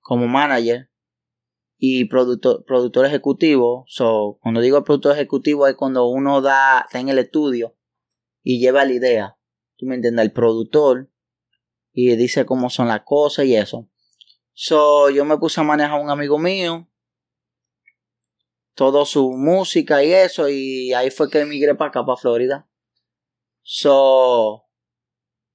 como 0.00 0.26
manager 0.26 0.90
y 1.78 2.04
productor, 2.06 2.64
productor 2.66 3.06
ejecutivo. 3.06 3.84
So, 3.88 4.38
cuando 4.42 4.60
digo 4.60 4.84
productor 4.84 5.12
ejecutivo 5.12 5.66
es 5.66 5.74
cuando 5.74 6.06
uno 6.06 6.42
da, 6.42 6.80
está 6.80 7.00
en 7.00 7.08
el 7.08 7.18
estudio 7.18 7.76
y 8.42 8.60
lleva 8.60 8.84
la 8.84 8.92
idea. 8.92 9.38
¿Tú 9.76 9.86
me 9.86 9.94
entiendes? 9.94 10.26
El 10.26 10.32
productor 10.32 11.10
y 11.92 12.14
dice 12.16 12.44
cómo 12.44 12.68
son 12.68 12.88
las 12.88 13.02
cosas 13.04 13.46
y 13.46 13.56
eso. 13.56 13.88
So, 14.52 15.10
yo 15.10 15.24
me 15.24 15.38
puse 15.38 15.60
a 15.60 15.64
manejar 15.64 15.98
a 15.98 16.02
un 16.02 16.10
amigo 16.10 16.38
mío, 16.38 16.88
todo 18.74 19.06
su 19.06 19.32
música 19.32 20.04
y 20.04 20.12
eso, 20.12 20.48
y 20.48 20.92
ahí 20.92 21.10
fue 21.10 21.30
que 21.30 21.40
emigré 21.40 21.74
para 21.74 21.90
acá, 21.90 22.04
para 22.04 22.16
Florida. 22.16 22.68
So, 23.62 24.64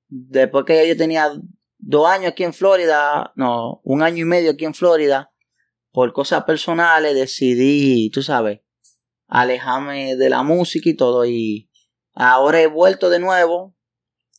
después 0.08 0.66
que 0.66 0.88
yo 0.88 0.98
tenía 0.98 1.32
dos 1.78 2.08
años 2.08 2.32
aquí 2.32 2.44
en 2.44 2.54
Florida, 2.54 3.32
no, 3.36 3.82
un 3.84 4.02
año 4.02 4.24
y 4.24 4.26
medio 4.26 4.52
aquí 4.52 4.66
en 4.66 4.74
Florida, 4.74 5.32
por 5.92 6.14
cosas 6.14 6.44
personales 6.46 7.14
decidí, 7.14 8.10
tú 8.10 8.22
sabes, 8.22 8.62
alejarme 9.28 10.16
de 10.16 10.30
la 10.30 10.44
música 10.44 10.90
y 10.90 10.96
todo, 10.96 11.26
y 11.26 11.70
ahora 12.14 12.62
he 12.62 12.68
vuelto 12.68 13.10
de 13.10 13.20
nuevo, 13.20 13.76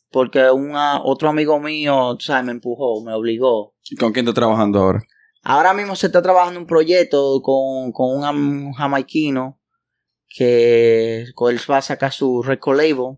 porque 0.09 0.49
una, 0.49 1.01
otro 1.03 1.29
amigo 1.29 1.59
mío, 1.59 2.15
tú 2.17 2.25
sabes, 2.25 2.45
me 2.45 2.51
empujó, 2.51 3.01
me 3.03 3.13
obligó. 3.13 3.75
¿Y 3.89 3.95
con 3.95 4.11
quién 4.11 4.25
estás 4.25 4.35
trabajando 4.35 4.79
ahora? 4.79 5.01
Ahora 5.43 5.73
mismo 5.73 5.95
se 5.95 6.07
está 6.07 6.21
trabajando 6.21 6.59
un 6.59 6.67
proyecto 6.67 7.41
con, 7.41 7.91
con 7.91 8.17
un, 8.17 8.23
un 8.67 8.73
jamaiquino 8.73 9.59
que 10.29 11.21
él 11.23 11.59
va 11.69 11.77
a 11.77 11.81
sacar 11.81 12.11
su 12.13 12.41
record 12.43 12.77
label. 12.77 13.17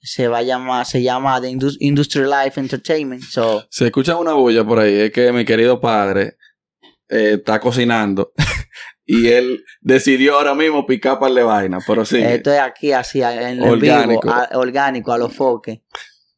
Se 0.00 0.28
va 0.28 0.38
a 0.38 0.42
llamar, 0.42 0.84
se 0.84 1.02
llama 1.02 1.40
The 1.40 1.48
Indus- 1.48 1.76
Industry 1.80 2.24
Life 2.24 2.60
Entertainment. 2.60 3.22
So, 3.22 3.64
Se 3.70 3.86
escucha 3.86 4.16
una 4.16 4.34
bulla 4.34 4.62
por 4.64 4.78
ahí, 4.80 4.94
es 5.00 5.10
que 5.12 5.32
mi 5.32 5.46
querido 5.46 5.80
padre 5.80 6.36
eh, 7.08 7.36
está 7.38 7.58
cocinando 7.58 8.32
y 9.06 9.28
él 9.28 9.64
decidió 9.80 10.34
ahora 10.36 10.54
mismo 10.54 10.84
picar 10.84 11.18
par 11.18 11.32
de 11.32 11.42
vaina, 11.42 11.78
pero 11.86 12.04
sí. 12.04 12.18
esto 12.20 12.52
es 12.52 12.60
aquí 12.60 12.92
así 12.92 13.22
en 13.22 13.38
el 13.42 13.62
Orgánico. 13.62 14.20
vivo, 14.28 14.34
a- 14.34 14.50
orgánico 14.58 15.12
a 15.12 15.16
los 15.18 15.32
foques. 15.34 15.80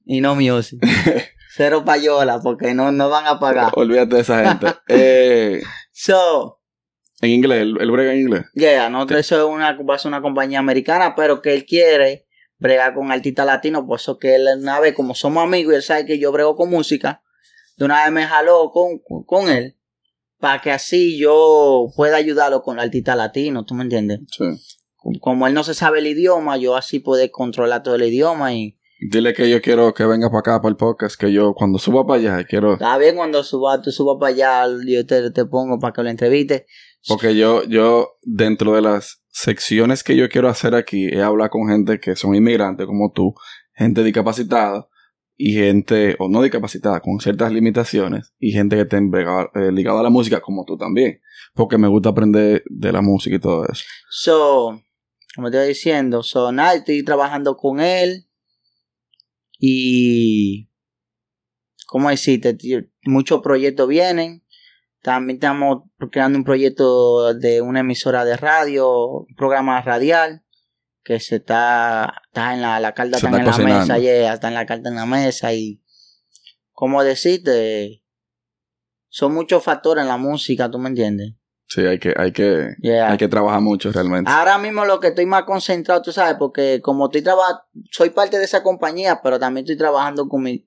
Y 0.05 0.21
no 0.21 0.37
music. 0.37 0.79
Cero 1.57 1.85
payola 1.85 2.41
porque 2.41 2.75
no, 2.75 2.93
no 2.93 3.09
van 3.09 3.27
a 3.27 3.41
pagar. 3.41 3.73
Olvídate 3.75 4.17
de 4.17 4.21
esa 4.21 4.47
gente. 4.47 4.67
Eh, 4.89 5.63
So, 5.99 6.61
en 7.23 7.31
inglés, 7.31 7.63
el, 7.63 7.81
el 7.81 7.91
brega 7.91 8.13
en 8.13 8.21
inglés. 8.21 8.45
Yeah, 8.53 8.91
nosotros 8.91 9.21
eso 9.21 9.37
es 9.49 9.55
una, 9.55 9.73
va 9.83 9.95
a 9.95 9.99
ser 9.99 10.11
una 10.11 10.21
compañía 10.21 10.59
americana, 10.59 11.15
pero 11.17 11.41
que 11.41 11.55
él 11.55 11.65
quiere 11.65 12.27
bregar 12.59 12.93
con 12.95 13.11
artistas 13.11 13.47
latinos, 13.47 13.85
por 13.87 13.99
eso 13.99 14.19
que 14.19 14.35
él 14.35 14.47
una 14.59 14.79
vez, 14.79 14.95
como 14.95 15.15
somos 15.15 15.43
amigos 15.45 15.73
y 15.73 15.77
él 15.77 15.83
sabe 15.83 16.05
que 16.05 16.19
yo 16.19 16.33
brego 16.33 16.55
con 16.55 16.69
música, 16.69 17.23
de 17.79 17.87
una 17.87 18.05
vez 18.05 18.13
me 18.13 18.27
jaló 18.27 18.71
con, 18.73 18.99
con 19.25 19.49
él, 19.49 19.79
para 20.39 20.61
que 20.61 20.71
así 20.71 21.19
yo 21.19 21.87
pueda 21.97 22.17
ayudarlo 22.17 22.63
con 22.63 22.79
artistas 22.79 23.17
latinos, 23.17 23.65
¿tú 23.65 23.75
me 23.75 23.85
entiendes? 23.85 24.21
Sí. 24.31 24.45
Como 25.21 25.47
él 25.47 25.55
no 25.55 25.65
se 25.65 25.73
sabe 25.73 26.01
el 26.01 26.09
idioma, 26.09 26.59
yo 26.59 26.77
así 26.77 26.99
puedo 26.99 27.27
controlar 27.31 27.83
todo 27.83 27.95
el 27.95 28.03
idioma 28.03 28.53
y 28.53 28.76
Dile 28.99 29.35
que 29.35 29.51
yo 29.51 29.61
quiero 29.61 29.93
que 29.93 30.07
venga 30.07 30.29
para 30.31 30.41
acá, 30.41 30.63
para 30.63 30.71
el 30.71 30.77
podcast, 30.77 31.21
que 31.21 31.31
yo 31.31 31.53
cuando 31.55 31.79
suba 31.79 32.07
para 32.07 32.21
allá 32.21 32.45
quiero... 32.45 32.75
está 32.75 32.97
bien 32.97 33.17
cuando 33.17 33.43
suba, 33.45 33.83
tú 33.83 33.91
subas 33.91 34.17
para 34.19 34.33
allá, 34.33 34.75
yo 34.87 35.05
te, 35.05 35.31
te 35.31 35.45
pongo 35.45 35.79
para 35.79 35.93
que 35.93 36.03
lo 36.03 36.09
entreviste. 36.09 36.67
Porque 37.07 37.37
yo, 37.37 37.63
yo, 37.65 38.13
dentro 38.23 38.75
de 38.75 38.83
las 38.83 39.23
secciones 39.29 40.03
que 40.03 40.17
yo 40.17 40.29
quiero 40.29 40.49
hacer 40.49 40.75
aquí, 40.75 41.09
he 41.09 41.23
hablado 41.23 41.51
con 41.51 41.69
gente 41.69 42.01
que 42.01 42.17
son 42.17 42.35
inmigrantes 42.35 42.87
como 42.87 43.13
tú, 43.13 43.35
gente 43.75 44.03
discapacitada 44.03 44.89
y 45.37 45.53
gente, 45.53 46.17
o 46.19 46.29
no 46.29 46.41
discapacitada, 46.41 47.01
con 47.01 47.21
ciertas 47.21 47.53
limitaciones, 47.53 48.33
y 48.39 48.53
gente 48.53 48.77
que 48.77 48.83
esté 48.83 49.01
ligada 49.01 49.51
eh, 49.55 49.71
ligada 49.71 50.01
a 50.01 50.03
la 50.03 50.11
música 50.11 50.41
como 50.41 50.65
tú 50.65 50.79
también. 50.79 51.21
Porque 51.55 51.77
me 51.77 51.89
gusta 51.89 52.09
aprender 52.09 52.65
de 52.67 52.93
la 52.93 53.03
música 53.03 53.37
y 53.37 53.41
todo 53.41 53.67
eso. 53.71 53.85
So, 54.09 54.81
como 55.35 55.51
te 55.51 55.59
iba 55.59 55.65
diciendo, 55.65 56.23
so, 56.23 56.51
nada, 56.51 56.75
estoy 56.75 57.05
trabajando 57.05 57.57
con 57.57 57.81
él. 57.81 58.26
Y, 59.59 60.71
¿cómo 61.87 62.11
decirte? 62.11 62.57
Muchos 63.05 63.41
proyectos 63.41 63.89
vienen. 63.89 64.45
También 65.03 65.37
estamos 65.37 65.85
creando 66.11 66.39
un 66.39 66.45
proyecto 66.45 67.33
de 67.35 67.61
una 67.61 67.81
emisora 67.81 68.25
de 68.25 68.37
radio, 68.37 69.21
un 69.21 69.35
programa 69.37 69.81
radial, 69.81 70.45
que 71.05 71.21
se 71.21 71.37
está, 71.37 72.23
está 72.27 72.53
en 72.55 72.63
la, 72.63 72.81
la 72.81 72.93
carta 72.93 73.19
está 73.19 73.29
en 73.29 73.47
la 73.47 73.59
mesa, 73.59 73.99
yeah, 73.99 74.35
está 74.35 74.49
en 74.49 74.55
la 74.55 74.67
carta 74.67 74.89
en 74.89 74.97
la 74.97 75.07
mesa 75.07 75.55
y, 75.55 75.81
¿cómo 76.73 77.05
decirte? 77.05 78.03
Son 79.09 79.33
muchos 79.33 79.63
factores 79.63 80.03
en 80.03 80.09
la 80.09 80.17
música, 80.17 80.69
¿tú 80.69 80.81
me 80.81 80.89
entiendes? 80.89 81.36
Sí, 81.69 81.81
hay 81.85 81.99
que, 81.99 82.15
hay 82.17 82.33
que, 82.33 82.75
Yeah. 82.79 83.11
hay 83.11 83.17
que 83.19 83.29
trabajar 83.29 83.61
mucho 83.61 83.91
realmente. 83.93 84.31
Ahora 84.31 84.57
mismo 84.59 84.85
lo 84.85 85.01
que 85.01 85.09
estoy 85.09 85.27
más 85.27 85.43
concentrado, 85.45 86.01
tú 86.03 86.13
sabes, 86.13 86.37
porque 86.39 86.81
como 86.81 87.07
estoy 87.07 87.23
trabajando, 87.23 87.63
soy 87.91 88.11
parte 88.11 88.39
de 88.39 88.45
esa 88.45 88.63
compañía, 88.63 89.21
pero 89.23 89.39
también 89.39 89.65
estoy 89.65 89.77
trabajando 89.77 90.29
con 90.29 90.43
mi, 90.43 90.65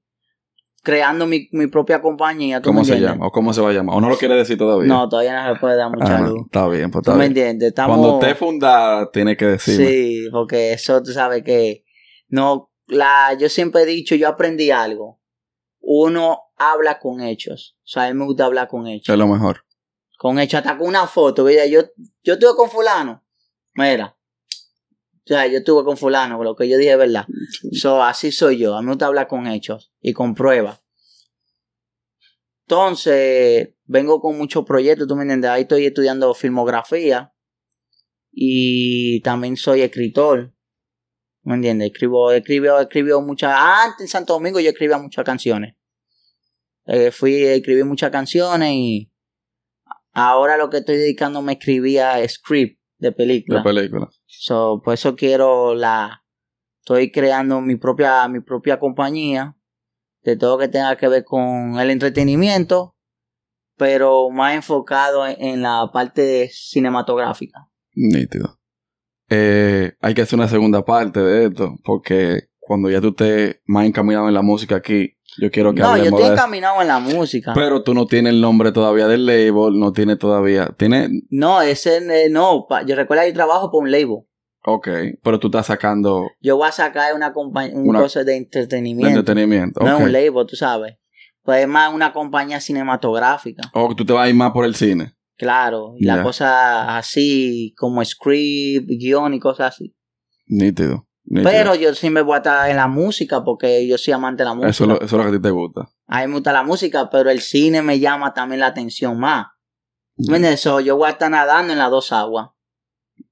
creando 0.84 1.26
mi, 1.26 1.48
mi 1.54 1.68
propia 1.68 2.02
compañía. 2.02 2.62
¿tú 2.62 2.70
¿Cómo 2.70 2.82
me 2.82 2.86
se 2.86 3.00
llama? 3.00 3.28
¿O 3.28 3.32
cómo 3.32 3.54
se 3.54 3.62
va 3.62 3.70
a 3.70 3.74
llamar? 3.74 3.96
¿O 3.96 4.02
no 4.02 4.10
lo 4.10 4.18
quiere 4.18 4.36
decir 4.36 4.58
todavía? 4.58 4.88
No, 4.88 5.08
todavía 5.08 5.42
no 5.48 5.54
se 5.54 5.60
puede 5.62 5.78
dar 5.78 5.90
mucha 5.90 6.18
Ah, 6.18 6.22
luz. 6.22 6.42
está 6.46 6.68
bien, 6.68 6.92
pues 6.92 7.04
¿Tú 7.04 7.12
está 7.12 7.18
me 7.18 7.30
bien. 7.30 7.32
entiendes? 7.32 7.70
Estamos, 7.70 7.98
Cuando 7.98 8.20
esté 8.20 8.36
fundada, 8.36 9.10
tiene 9.12 9.38
que 9.38 9.46
decirme. 9.46 9.88
sí, 9.88 10.28
porque 10.32 10.74
eso 10.74 11.02
tú 11.02 11.12
sabes 11.14 11.44
que 11.44 11.86
no, 12.28 12.72
la, 12.88 13.36
yo 13.40 13.48
siempre 13.48 13.84
he 13.84 13.86
dicho, 13.86 14.16
yo 14.16 14.28
aprendí 14.28 14.70
algo. 14.72 15.22
Uno 15.80 16.42
habla 16.58 17.00
con 17.00 17.22
hechos. 17.22 17.78
O 17.84 17.88
sea, 17.88 18.04
a 18.04 18.08
mí 18.14 18.20
me 18.20 18.26
gusta 18.26 18.46
hablar 18.46 18.68
con 18.68 18.86
hechos. 18.86 19.14
Es 19.14 19.18
lo 19.18 19.28
mejor. 19.28 19.64
Con 20.20 20.38
hecho 20.38 20.58
hasta 20.58 20.78
con 20.78 20.86
una 20.86 21.08
foto. 21.08 21.50
Yo, 21.50 21.82
yo 22.24 22.34
estuve 22.34 22.54
con 22.54 22.70
fulano. 22.70 23.24
Mira. 23.76 24.18
O 24.44 25.26
sea, 25.26 25.48
yo 25.48 25.60
estuve 25.60 25.86
con 25.86 25.96
fulano, 25.96 26.44
lo 26.44 26.58
que 26.58 26.68
yo 26.68 26.78
dije 26.78 26.92
es 26.92 26.98
verdad. 26.98 27.26
So, 27.72 28.04
así 28.04 28.30
soy 28.30 28.58
yo. 28.58 28.76
A 28.76 28.82
mí 28.82 28.88
me 28.88 28.92
gusta 28.92 29.06
hablar 29.06 29.30
con 29.30 29.48
hechos 29.48 29.94
y 30.02 30.12
con 30.12 30.36
pruebas. 30.36 30.84
Entonces, 32.68 33.70
vengo 33.86 34.20
con 34.20 34.38
muchos 34.38 34.66
proyectos, 34.66 35.08
tú 35.08 35.16
me 35.16 35.22
entiendes. 35.22 35.52
Ahí 35.52 35.62
estoy 35.62 35.86
estudiando 35.86 36.34
filmografía 36.34 37.34
y 38.30 39.22
también 39.22 39.56
soy 39.56 39.84
escritor. 39.84 40.54
¿Me 41.44 41.56
entiendes? 41.56 41.92
Escribo, 41.94 42.34
escribo, 42.34 42.78
escribo 42.78 43.22
muchas. 43.22 43.54
Antes 43.56 44.02
en 44.02 44.08
Santo 44.10 44.34
Domingo 44.34 44.60
yo 44.60 44.70
escribía 44.72 44.98
muchas 44.98 45.24
canciones. 45.24 45.76
Eh, 46.88 47.12
fui, 47.12 47.42
escribí 47.42 47.84
muchas 47.84 48.12
canciones 48.12 48.70
y 48.74 49.10
ahora 50.14 50.58
lo 50.58 50.70
que 50.70 50.78
estoy 50.78 50.98
dedicándome 50.98 51.52
a 51.52 51.56
escribir 51.56 52.02
a 52.02 52.28
script 52.28 52.80
de 52.98 53.12
película. 53.12 53.60
De 53.60 53.64
película. 53.64 54.10
So, 54.26 54.82
por 54.84 54.94
eso 54.94 55.16
quiero 55.16 55.76
la. 55.76 56.24
Estoy 56.82 57.12
creando 57.12 57.62
mi 57.62 57.76
propia, 57.76 58.28
mi 58.28 58.40
propia 58.40 58.80
compañía 58.80 59.56
de 60.24 60.36
todo 60.36 60.58
que 60.58 60.68
tenga 60.68 60.98
que 60.98 61.08
ver 61.08 61.24
con 61.24 61.80
el 61.80 61.92
entretenimiento, 61.92 62.96
pero 63.78 64.30
más 64.30 64.56
enfocado 64.56 65.26
en, 65.28 65.36
en 65.40 65.62
la 65.62 65.90
parte 65.94 66.50
cinematográfica. 66.52 67.70
Nítido. 67.94 68.60
Eh, 69.30 69.94
hay 70.02 70.14
que 70.14 70.24
hacer 70.24 70.40
una 70.40 70.48
segunda 70.48 70.84
parte 70.84 71.20
de 71.20 71.46
esto, 71.46 71.76
porque 71.84 72.50
cuando 72.60 72.90
ya 72.90 73.00
tú 73.00 73.10
estés 73.10 73.62
más 73.66 73.86
encaminado 73.86 74.28
en 74.28 74.34
la 74.34 74.42
música 74.42 74.76
aquí, 74.76 75.18
yo 75.42 75.52
quiero 75.52 75.74
que 75.74 75.82
No, 75.82 75.98
yo 75.98 76.04
estoy 76.06 76.20
de 76.20 76.24
eso. 76.26 76.34
encaminado 76.34 76.82
en 76.82 76.88
la 76.88 77.00
música. 77.00 77.54
Pero 77.54 77.84
tú 77.84 77.94
no 77.94 78.06
tienes 78.06 78.34
el 78.34 78.42
nombre 78.42 78.72
todavía 78.72 79.08
del 79.08 79.26
label, 79.26 79.80
no 79.80 79.92
tienes 79.94 80.18
todavía. 80.18 80.68
Tienes. 80.78 81.10
no, 81.30 81.62
ese 81.62 81.98
eh, 81.98 82.30
no. 82.30 82.68
yo 82.86 82.96
recuerdo 82.96 83.24
que 83.24 83.30
yo 83.30 83.34
trabajo 83.36 83.72
por 83.72 83.84
un 83.84 83.92
label. 83.92 84.20
Ok, 84.66 84.88
pero 85.24 85.40
tú 85.40 85.48
estás 85.48 85.68
sacando 85.68 86.28
Yo 86.42 86.58
voy 86.58 86.68
a 86.68 86.72
sacar 86.72 87.14
una 87.16 87.32
compañía, 87.34 87.76
un 87.78 87.88
Una- 87.90 88.02
cosa 88.02 88.20
de 88.20 88.32
de 88.34 88.38
entretenimiento. 88.38 89.08
entretenimiento. 89.20 89.80
No 89.84 89.98
es 89.98 90.04
un 90.04 90.12
label, 90.12 90.46
tú 90.46 90.56
sabes. 90.56 90.96
Pues 91.44 91.62
es 91.62 91.68
más 91.68 91.94
una 91.94 92.12
compañía 92.12 92.60
cinematográfica. 92.60 93.64
O 93.74 93.96
tú 93.96 94.06
te 94.06 94.12
vas 94.14 94.26
a 94.26 94.30
ir 94.30 94.36
más 94.36 94.52
por 94.52 94.66
el 94.66 94.76
cine. 94.76 95.14
Claro, 95.38 95.94
y 95.98 96.04
la 96.06 96.18
Ya. 96.18 96.24
cosa 96.24 96.98
así, 96.98 97.74
como 97.78 98.04
script, 98.04 98.88
guion 98.90 99.34
y 99.34 99.40
cosas 99.40 99.74
así. 99.76 99.96
Nítido. 100.48 101.08
Pero 101.26 101.76
yo 101.76 101.94
sí 101.94 102.10
me 102.10 102.22
voy 102.22 102.36
a 102.36 102.38
estar 102.38 102.70
en 102.70 102.78
la 102.78 102.88
música 102.88 103.44
porque 103.44 103.86
yo 103.88 103.98
soy 103.98 104.14
amante 104.14 104.44
de 104.44 104.50
la 104.50 104.56
música. 104.56 104.70
eso, 104.72 104.84
es 104.86 104.90
lo, 104.90 104.96
eso 104.96 105.06
es 105.06 105.12
lo 105.12 105.24
que 105.24 105.30
a 105.30 105.32
ti 105.34 105.42
te 105.42 105.52
gusta. 105.52 105.90
A 106.08 106.22
mí 106.22 106.28
me 106.28 106.34
gusta 106.34 106.52
la 106.54 106.64
música, 106.64 107.10
pero 107.10 107.30
el 107.30 107.42
cine 107.42 107.82
me 107.84 108.00
llama 108.00 108.34
también 108.34 108.62
la 108.62 108.68
atención 108.68 109.20
más. 109.20 109.48
¿Me 110.18 110.38
entiendes? 110.38 110.62
So, 110.62 110.80
yo 110.80 110.98
voy 110.98 111.08
a 111.08 111.12
estar 111.12 111.30
nadando 111.30 111.72
en 111.72 111.80
las 111.80 111.92
dos 111.92 112.12
aguas. 112.12 112.50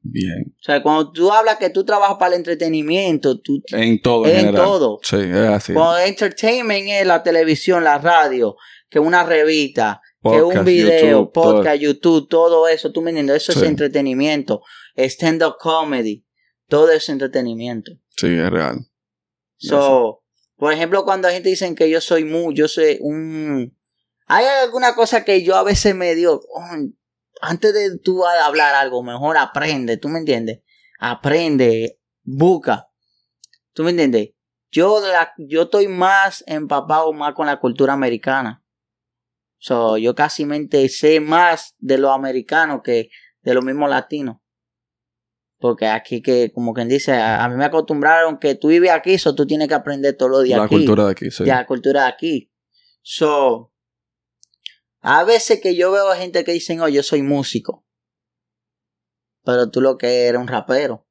Bien. 0.01 0.53
O 0.59 0.63
sea, 0.63 0.81
cuando 0.83 1.11
tú 1.11 1.31
hablas 1.31 1.57
que 1.57 1.69
tú 1.69 1.83
trabajas 1.83 2.17
para 2.17 2.33
el 2.33 2.39
entretenimiento, 2.39 3.39
tú 3.41 3.61
En 3.71 4.01
todo, 4.01 4.25
en, 4.25 4.35
general. 4.37 4.55
todo. 4.55 4.99
Sí, 5.01 5.17
es 5.17 5.35
así. 5.49 5.73
Cuando 5.73 5.97
entertainment 5.97 6.87
es 6.89 7.05
la 7.07 7.23
televisión, 7.23 7.83
la 7.83 7.97
radio, 7.97 8.55
que 8.89 8.99
una 8.99 9.23
revista, 9.23 10.01
que 10.21 10.29
un 10.41 10.43
Podcast, 10.53 10.65
video, 10.65 11.01
YouTube, 11.21 11.31
todo. 11.33 11.55
podcast, 11.55 11.81
YouTube, 11.81 12.27
todo 12.29 12.67
eso, 12.67 12.91
tú 12.91 13.01
me 13.01 13.09
entiendes, 13.09 13.37
eso 13.37 13.53
Sí. 13.53 13.59
es 13.59 13.65
entretenimiento. 13.65 14.61
Stand-up 14.95 15.55
comedy, 15.59 16.23
todo 16.67 16.91
es 16.91 17.09
entretenimiento. 17.09 17.91
Sí, 18.15 18.27
es 18.27 18.49
real. 18.49 18.79
So, 19.57 20.23
por 20.55 20.73
ejemplo, 20.73 21.03
cuando 21.05 21.27
la 21.27 21.33
gente 21.33 21.49
dice 21.49 21.73
que 21.75 21.89
yo 21.89 22.01
soy 22.01 22.23
muy, 22.25 22.55
yo 22.55 22.67
soy 22.67 22.97
un... 23.01 23.75
Hay 24.27 24.45
alguna 24.45 24.93
cosa 24.95 25.23
que 25.23 25.43
yo 25.43 25.55
a 25.55 25.63
veces 25.63 25.95
me 25.95 26.13
digo, 26.13 26.41
"Oh, 26.53 26.61
antes 27.41 27.73
de 27.73 27.97
tú 27.99 28.25
hablar 28.25 28.75
algo, 28.75 29.01
mejor 29.03 29.37
aprende, 29.37 29.97
¿tú 29.97 30.09
me 30.09 30.19
entiendes? 30.19 30.61
Aprende, 30.99 31.99
busca. 32.23 32.89
¿Tú 33.73 33.83
me 33.83 33.91
entiendes? 33.91 34.31
Yo, 34.69 34.99
la- 34.99 35.33
yo 35.37 35.63
estoy 35.63 35.87
más 35.87 36.43
empapado 36.47 37.13
más 37.13 37.33
con 37.33 37.47
la 37.47 37.59
cultura 37.59 37.93
americana. 37.93 38.63
So, 39.59 39.97
yo 39.97 40.13
casi 40.13 40.45
mente 40.45 40.87
sé 40.89 41.19
más 41.19 41.75
de 41.79 41.97
los 41.97 42.11
americanos 42.11 42.81
que 42.83 43.09
de 43.41 43.53
los 43.53 43.63
mismos 43.63 43.89
latinos. 43.89 44.37
Porque 45.59 45.87
aquí 45.87 46.21
que, 46.21 46.51
como 46.53 46.73
quien 46.73 46.87
dice, 46.87 47.13
a, 47.13 47.43
a 47.43 47.49
mí 47.49 47.55
me 47.55 47.65
acostumbraron 47.65 48.37
que 48.37 48.55
tú 48.55 48.67
vives 48.67 48.91
aquí, 48.91 49.17
so 49.17 49.33
tú 49.33 49.47
tienes 49.47 49.67
que 49.67 49.73
aprender 49.73 50.15
todo 50.15 50.29
lo 50.29 50.39
de 50.39 50.49
la 50.49 50.63
aquí. 50.63 50.75
cultura 50.75 51.05
de 51.05 51.11
aquí, 51.11 51.31
sí. 51.31 51.43
De 51.43 51.49
la 51.49 51.65
cultura 51.65 52.03
de 52.03 52.07
aquí. 52.09 52.51
So, 53.01 53.71
a 55.01 55.23
veces 55.23 55.59
que 55.61 55.75
yo 55.75 55.91
veo 55.91 56.11
a 56.11 56.15
gente 56.15 56.43
que 56.43 56.51
dicen, 56.51 56.81
oh, 56.81 56.87
yo 56.89 57.01
soy 57.01 57.23
músico. 57.23 57.85
Pero 59.43 59.71
tú 59.71 59.81
lo 59.81 59.97
que 59.97 60.25
eres 60.25 60.39
un 60.41 60.47
rapero. 60.47 61.07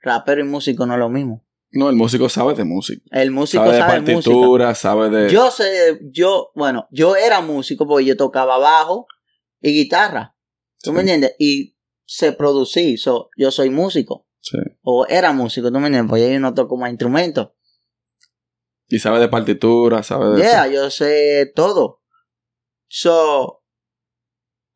Rapero 0.00 0.40
y 0.40 0.44
músico 0.44 0.86
no 0.86 0.94
es 0.94 1.00
lo 1.00 1.08
mismo. 1.08 1.44
No, 1.72 1.90
el 1.90 1.96
músico 1.96 2.28
sabe 2.28 2.54
de 2.54 2.64
música. 2.64 3.02
El 3.10 3.32
músico 3.32 3.64
Sabe 3.64 3.74
de 3.74 3.80
sabe, 3.80 4.00
música. 4.00 4.14
partitura, 4.14 4.74
sabe 4.76 5.10
de... 5.10 5.28
Yo 5.30 5.50
sé, 5.50 5.98
yo, 6.12 6.52
bueno, 6.54 6.86
yo 6.92 7.16
era 7.16 7.40
músico 7.40 7.86
porque 7.88 8.04
yo 8.04 8.16
tocaba 8.16 8.58
bajo 8.58 9.08
y 9.60 9.72
guitarra. 9.72 10.36
¿Tú 10.82 10.92
me 10.92 11.00
entiendes? 11.00 11.34
Y 11.38 11.73
sé 12.04 12.32
producir, 12.32 12.98
so, 12.98 13.30
yo 13.36 13.50
soy 13.50 13.70
músico. 13.70 14.26
Sí. 14.40 14.58
O 14.82 15.06
era 15.06 15.32
músico, 15.32 15.72
¿tú 15.72 15.78
me 15.78 15.86
entiendes? 15.86 16.10
Porque 16.10 16.32
yo 16.32 16.40
no 16.40 16.52
toco 16.54 16.76
más 16.76 16.90
instrumentos. 16.90 17.50
Y 18.88 18.98
sabe 18.98 19.18
de 19.18 19.28
partitura, 19.28 20.02
sabe 20.02 20.36
de... 20.36 20.42
Yeah, 20.42 20.66
yo 20.66 20.90
sé 20.90 21.50
todo. 21.54 22.02
So, 22.88 23.64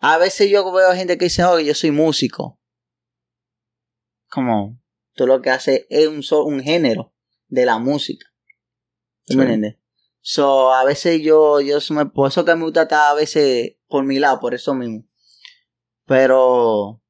a 0.01 0.19
veces 0.19 0.51
yo 0.51 0.71
veo 0.73 0.93
gente 0.95 1.19
que 1.19 1.27
dice, 1.27 1.45
oh, 1.45 1.61
yo 1.61 1.75
soy 1.75 1.91
músico. 1.91 2.59
Como, 4.31 4.81
tú 5.15 5.27
lo 5.27 5.43
que 5.43 5.51
haces 5.51 5.87
es 5.91 6.09
un, 6.09 6.23
un 6.45 6.61
género 6.63 7.15
de 7.49 7.67
la 7.67 7.79
música. 7.79 8.27
¿Tú 9.27 9.37
me 9.37 9.43
entiendes? 9.43 9.77
So, 10.21 10.73
a 10.73 10.85
veces 10.85 11.23
yo, 11.23 11.61
yo 11.61 11.79
me, 11.91 12.07
por 12.07 12.29
eso 12.29 12.45
que 12.45 12.55
me 12.55 12.65
gusta 12.65 12.83
estar 12.83 13.11
a 13.11 13.15
veces 13.15 13.77
por 13.89 14.05
mi 14.05 14.19
lado, 14.19 14.41
por 14.41 14.55
eso 14.55 14.75
mismo. 14.75 15.05
Pero, 16.07 17.03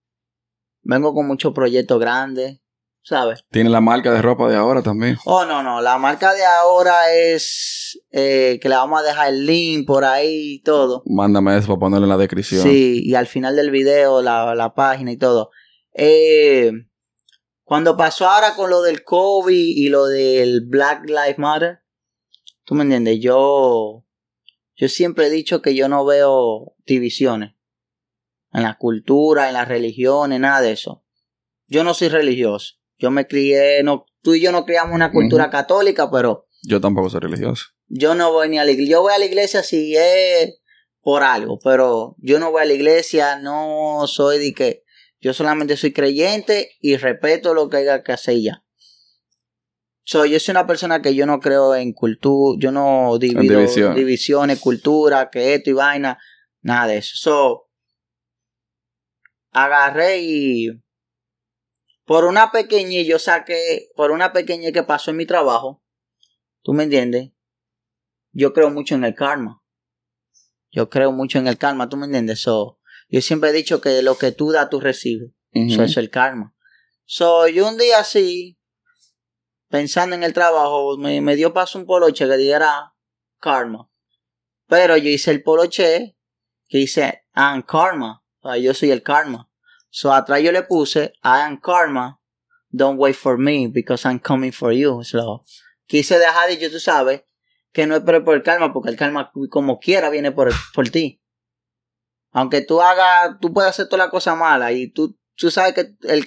vengo 0.89 1.13
con 1.13 1.27
muchos 1.27 1.53
proyectos 1.53 2.01
grandes, 2.01 2.61
¿sabes? 3.03 3.45
Tiene 3.51 3.69
la 3.69 3.83
marca 3.83 4.11
de 4.11 4.23
ropa 4.23 4.49
de 4.49 4.57
ahora 4.57 4.83
también. 4.83 5.19
Oh, 5.27 5.45
no, 5.45 5.63
no. 5.63 5.83
La 5.83 5.99
marca 5.99 6.33
de 6.33 6.45
ahora 6.45 7.13
es 7.15 8.01
eh, 8.11 8.59
que 8.61 8.69
le 8.71 8.75
vamos 8.75 9.01
a 9.01 9.05
dejar 9.05 9.29
el 9.29 9.45
link 9.45 9.87
por 9.87 10.05
ahí 10.05 10.55
y 10.55 10.63
todo. 10.63 11.03
Mándame 11.05 11.57
eso 11.59 11.69
para 11.69 11.79
ponerlo 11.79 12.07
en 12.07 12.11
la 12.11 12.17
descripción. 12.17 12.63
Sí, 12.63 13.03
y 13.05 13.15
al 13.15 13.27
final 13.27 13.55
del 13.55 13.71
video, 13.71 14.23
la, 14.23 14.55
la 14.55 14.75
página 14.75 15.13
y 15.13 15.19
todo. 15.19 15.51
Eh, 15.93 16.73
cuando 17.65 17.99
pasó 17.99 18.27
ahora 18.27 18.55
con 18.57 18.71
lo 18.71 18.81
del 18.81 19.05
COVID 19.05 19.77
y 19.77 19.91
lo 19.91 20.07
del 20.07 20.63
Black 20.67 21.05
Lives 21.07 21.39
Matter, 21.39 21.81
tú 22.65 22.75
me 22.75 22.85
entiendes, 22.85 23.21
yo, 23.21 24.07
yo 24.75 24.89
siempre 24.89 25.27
he 25.27 25.31
dicho 25.31 25.61
que 25.61 25.75
yo 25.75 25.87
no 25.91 26.07
veo 26.07 26.77
divisiones 26.87 27.58
en 28.53 28.63
la 28.63 28.77
cultura, 28.79 29.49
en 29.49 29.55
las 29.55 29.69
religiones, 29.69 30.41
nada 30.41 30.61
de 30.61 30.73
eso. 30.73 31.05
Yo 31.67 31.85
no 31.85 31.95
soy 31.95 32.09
religioso. 32.09 32.75
Yo 32.99 33.11
me 33.11 33.27
crié, 33.27 33.83
no, 33.83 34.07
tú 34.23 34.35
y 34.35 34.41
yo 34.41 34.53
no 34.53 34.65
criamos 34.65 34.95
una 34.95 35.13
cultura 35.13 35.51
católica, 35.51 36.11
pero 36.11 36.47
Yo 36.63 36.81
tampoco 36.81 37.11
soy 37.11 37.21
religioso. 37.21 37.67
yo 37.87 38.15
no 38.15 38.33
voy 38.33 38.49
ni 38.49 38.59
a 38.59 38.65
la 38.65 38.71
iglesia. 38.73 38.93
Yo 38.93 39.03
voy 39.03 39.13
a 39.13 39.19
la 39.19 39.27
iglesia 39.27 39.63
si 39.63 39.95
es 39.97 40.61
por 41.01 41.23
algo, 41.23 41.59
pero 41.63 42.17
yo 42.19 42.39
no 42.39 42.51
voy 42.51 42.63
a 42.63 42.67
la 42.67 42.73
iglesia, 42.73 43.39
no 43.39 44.05
soy 44.07 44.39
de 44.39 44.53
que 44.55 44.83
yo 45.21 45.33
solamente 45.33 45.77
soy 45.77 45.93
creyente 45.93 46.73
y 46.81 46.97
respeto 46.97 47.55
lo 47.55 47.69
que 47.69 47.79
haya 47.79 48.03
que 48.03 48.13
hacer 48.13 48.41
ya. 48.41 48.65
So, 50.05 50.25
yo 50.25 50.41
soy 50.41 50.53
una 50.53 50.67
persona 50.67 51.03
que 51.03 51.15
yo 51.15 51.27
no 51.27 51.39
creo 51.39 51.75
en 51.75 51.93
cultura, 51.93 52.59
yo 52.61 52.73
no 52.73 53.19
divido 53.19 53.59
división. 53.59 53.95
divisiones, 53.95 54.59
cultura, 54.59 55.29
que 55.31 55.55
esto 55.55 55.71
y 55.71 55.75
vaina, 55.75 56.19
nada 56.63 56.87
de 56.89 56.99
eso. 56.99 57.13
So, 57.15 57.68
agarré 59.51 60.19
y 60.21 60.69
por 62.05 62.25
una 62.25 62.51
pequeña 62.51 63.03
yo 63.03 63.19
saqué, 63.19 63.91
por 63.95 64.11
una 64.11 64.33
pequeña 64.33 64.73
que 64.73 64.83
pasó 64.83 65.11
en 65.11 65.19
mi 65.19 65.27
trabajo, 65.27 65.85
¿tú 66.63 66.73
me 66.73 66.85
entiendes? 66.85 67.33
Yo 68.33 68.53
creo 68.53 68.71
mucho 68.71 68.95
en 68.95 69.05
el 69.05 69.15
karma. 69.15 69.63
Yo 70.71 70.89
creo 70.89 71.13
mucho 71.13 71.39
en 71.39 71.49
el 71.49 71.59
karma, 71.59 71.89
¿tú 71.89 71.97
me 71.97 72.07
entiendes? 72.07 72.41
So, 72.41 72.79
yo 73.09 73.21
siempre 73.21 73.51
he 73.51 73.53
dicho 73.53 73.81
que 73.81 74.03
lo 74.03 74.17
que 74.17 74.33
tú 74.33 74.53
das, 74.53 74.71
tú 74.71 74.81
recibes. 74.81 75.33
So, 75.53 75.61
eso 75.61 75.83
es 75.83 75.97
el 75.97 76.11
karma. 76.11 76.55
So, 77.05 77.49
yo 77.49 77.67
un 77.69 77.79
día 77.79 77.99
así, 77.99 78.59
pensando 79.69 80.15
en 80.15 80.23
el 80.23 80.33
trabajo, 80.33 80.97
me, 80.99 81.21
me 81.21 81.37
dio 81.37 81.53
paso 81.53 81.79
un 81.79 81.87
poloche 81.87 82.27
que 82.27 82.37
dijera 82.37 82.95
karma. 83.41 83.91
Pero 84.67 84.97
yo 84.97 85.09
hice 85.09 85.31
el 85.31 85.43
poloche 85.43 86.17
que 86.69 86.79
dice 86.79 87.25
I'm 87.35 87.63
karma. 87.63 88.23
Sea, 88.43 88.57
yo 88.59 88.75
soy 88.75 88.91
el 88.91 89.03
karma. 89.03 89.51
So, 89.91 90.13
atrás 90.13 90.43
yo 90.43 90.53
le 90.53 90.63
puse 90.63 91.13
I 91.25 91.43
am 91.43 91.61
karma. 91.61 92.21
Don't 92.71 92.99
wait 92.99 93.17
for 93.17 93.39
me 93.39 93.69
because 93.69 94.07
I'm 94.07 94.19
coming 94.19 94.53
for 94.53 94.73
you. 94.73 95.03
So, 95.03 95.45
quise 95.87 96.19
dejar 96.19 96.49
dicho, 96.51 96.71
tú 96.71 96.79
sabes, 96.79 97.23
que 97.73 97.87
no 97.87 97.97
esperes 97.97 98.23
por 98.23 98.35
el 98.35 98.43
karma 98.43 98.73
porque 98.73 98.91
el 98.91 98.97
karma 98.97 99.33
como 99.51 99.79
quiera 99.79 100.11
viene 100.11 100.33
por, 100.33 100.51
por 100.75 100.89
ti. 100.91 101.23
Aunque 102.33 102.61
tú 102.61 102.83
hagas, 102.83 103.37
tú 103.41 103.53
puedes 103.53 103.71
hacer 103.71 103.89
toda 103.89 104.05
la 104.05 104.11
cosa 104.11 104.35
mala 104.35 104.73
y 104.73 104.91
tú, 104.91 105.19
tú 105.35 105.51
sabes 105.51 105.75
que 105.75 105.95
el 106.03 106.27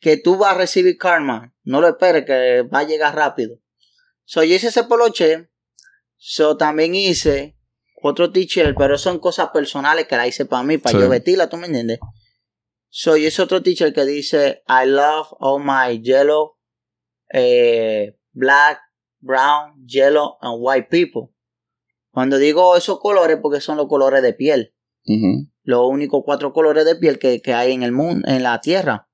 que 0.00 0.16
tú 0.18 0.36
vas 0.36 0.54
a 0.54 0.58
recibir 0.58 0.98
karma. 0.98 1.54
No 1.62 1.80
lo 1.80 1.88
esperes 1.88 2.26
que 2.26 2.62
va 2.62 2.80
a 2.80 2.84
llegar 2.84 3.14
rápido. 3.14 3.58
So, 4.24 4.42
yo 4.44 4.54
hice 4.54 4.68
ese 4.68 4.84
poloche. 4.84 5.50
So, 6.16 6.56
también 6.56 6.94
hice 6.94 7.53
otro 8.08 8.30
teacher, 8.30 8.74
pero 8.76 8.98
son 8.98 9.18
cosas 9.18 9.48
personales 9.50 10.06
que 10.06 10.16
la 10.16 10.26
hice 10.26 10.44
para 10.46 10.62
mí, 10.62 10.78
para 10.78 10.96
Sí. 10.98 11.02
yo 11.02 11.08
vestirla, 11.08 11.48
¿tú 11.48 11.56
me 11.56 11.66
entiendes? 11.66 11.98
So, 12.88 13.16
yo 13.16 13.28
hice 13.28 13.42
otro 13.42 13.62
teacher 13.62 13.92
que 13.92 14.04
dice, 14.04 14.62
I 14.68 14.86
love 14.86 15.28
all 15.40 15.62
my 15.64 16.00
yellow, 16.00 16.56
eh, 17.32 18.16
black, 18.32 18.80
brown, 19.20 19.84
yellow, 19.86 20.36
and 20.40 20.56
white 20.60 20.88
people. 20.90 21.34
Cuando 22.10 22.38
digo 22.38 22.76
esos 22.76 23.00
colores, 23.00 23.38
porque 23.42 23.60
son 23.60 23.76
los 23.76 23.88
colores 23.88 24.22
de 24.22 24.32
piel 24.34 24.74
Ujú. 25.06 25.48
los 25.64 25.88
únicos 25.88 26.22
cuatro 26.24 26.52
colores 26.52 26.84
de 26.84 26.94
piel 26.96 27.18
que, 27.18 27.40
que 27.42 27.52
hay 27.54 27.72
en 27.72 27.82
el 27.82 27.90
mundo, 27.92 28.28
en 28.28 28.42
la 28.42 28.60
tierra. 28.60 29.08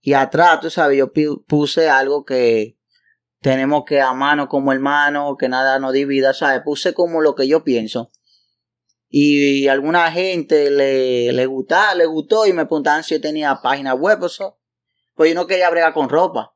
Y 0.00 0.12
atrás, 0.14 0.60
tú 0.60 0.68
sabes, 0.68 0.98
yo 0.98 1.12
puse 1.46 1.88
algo 1.88 2.24
que 2.24 2.76
tenemos 3.42 3.84
que 3.84 4.00
amarnos 4.00 4.46
como 4.48 4.72
hermanos, 4.72 5.36
que 5.38 5.48
nada 5.48 5.78
nos 5.78 5.92
divida, 5.92 6.32
¿sabes? 6.32 6.62
Puse 6.64 6.94
como 6.94 7.20
lo 7.20 7.34
que 7.34 7.46
yo 7.46 7.64
pienso. 7.64 8.10
Y 9.08 9.68
alguna 9.68 10.10
gente 10.10 10.70
le, 10.70 11.32
le, 11.32 11.46
gusta, 11.46 11.94
le 11.94 12.06
gustó 12.06 12.46
y 12.46 12.52
me 12.54 12.64
preguntaban 12.64 13.04
si 13.04 13.14
yo 13.14 13.20
tenía 13.20 13.60
página 13.62 13.94
web 13.94 14.22
o 14.22 14.26
eso. 14.26 14.58
Pues 15.14 15.30
yo 15.30 15.34
no 15.34 15.46
quería 15.46 15.68
bregar 15.68 15.92
con 15.92 16.08
ropa. 16.08 16.54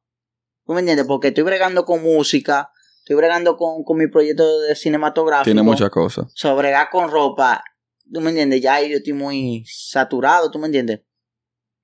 ¿Tú 0.65 0.73
me 0.73 0.81
entiendes? 0.81 1.07
Porque 1.07 1.29
estoy 1.29 1.45
bregando 1.45 1.85
con 1.85 2.03
música, 2.03 2.71
estoy 3.01 3.17
bregando 3.17 3.57
con, 3.57 3.85
con 3.85 3.99
mi 3.99 4.07
proyecto 4.07 4.61
de 4.61 4.75
cinematográfico 4.75 5.45
Tiene 5.45 5.63
muchas 5.63 5.91
cosas. 5.91 6.27
sobregar 6.35 6.89
con 6.91 7.11
ropa, 7.11 7.63
tú 8.11 8.21
me 8.21 8.31
entiendes, 8.31 8.63
ya 8.63 8.81
yo 8.81 8.97
estoy 8.97 9.13
muy 9.13 9.65
saturado, 9.67 10.51
tú 10.51 10.59
me 10.59 10.67
entiendes. 10.67 11.03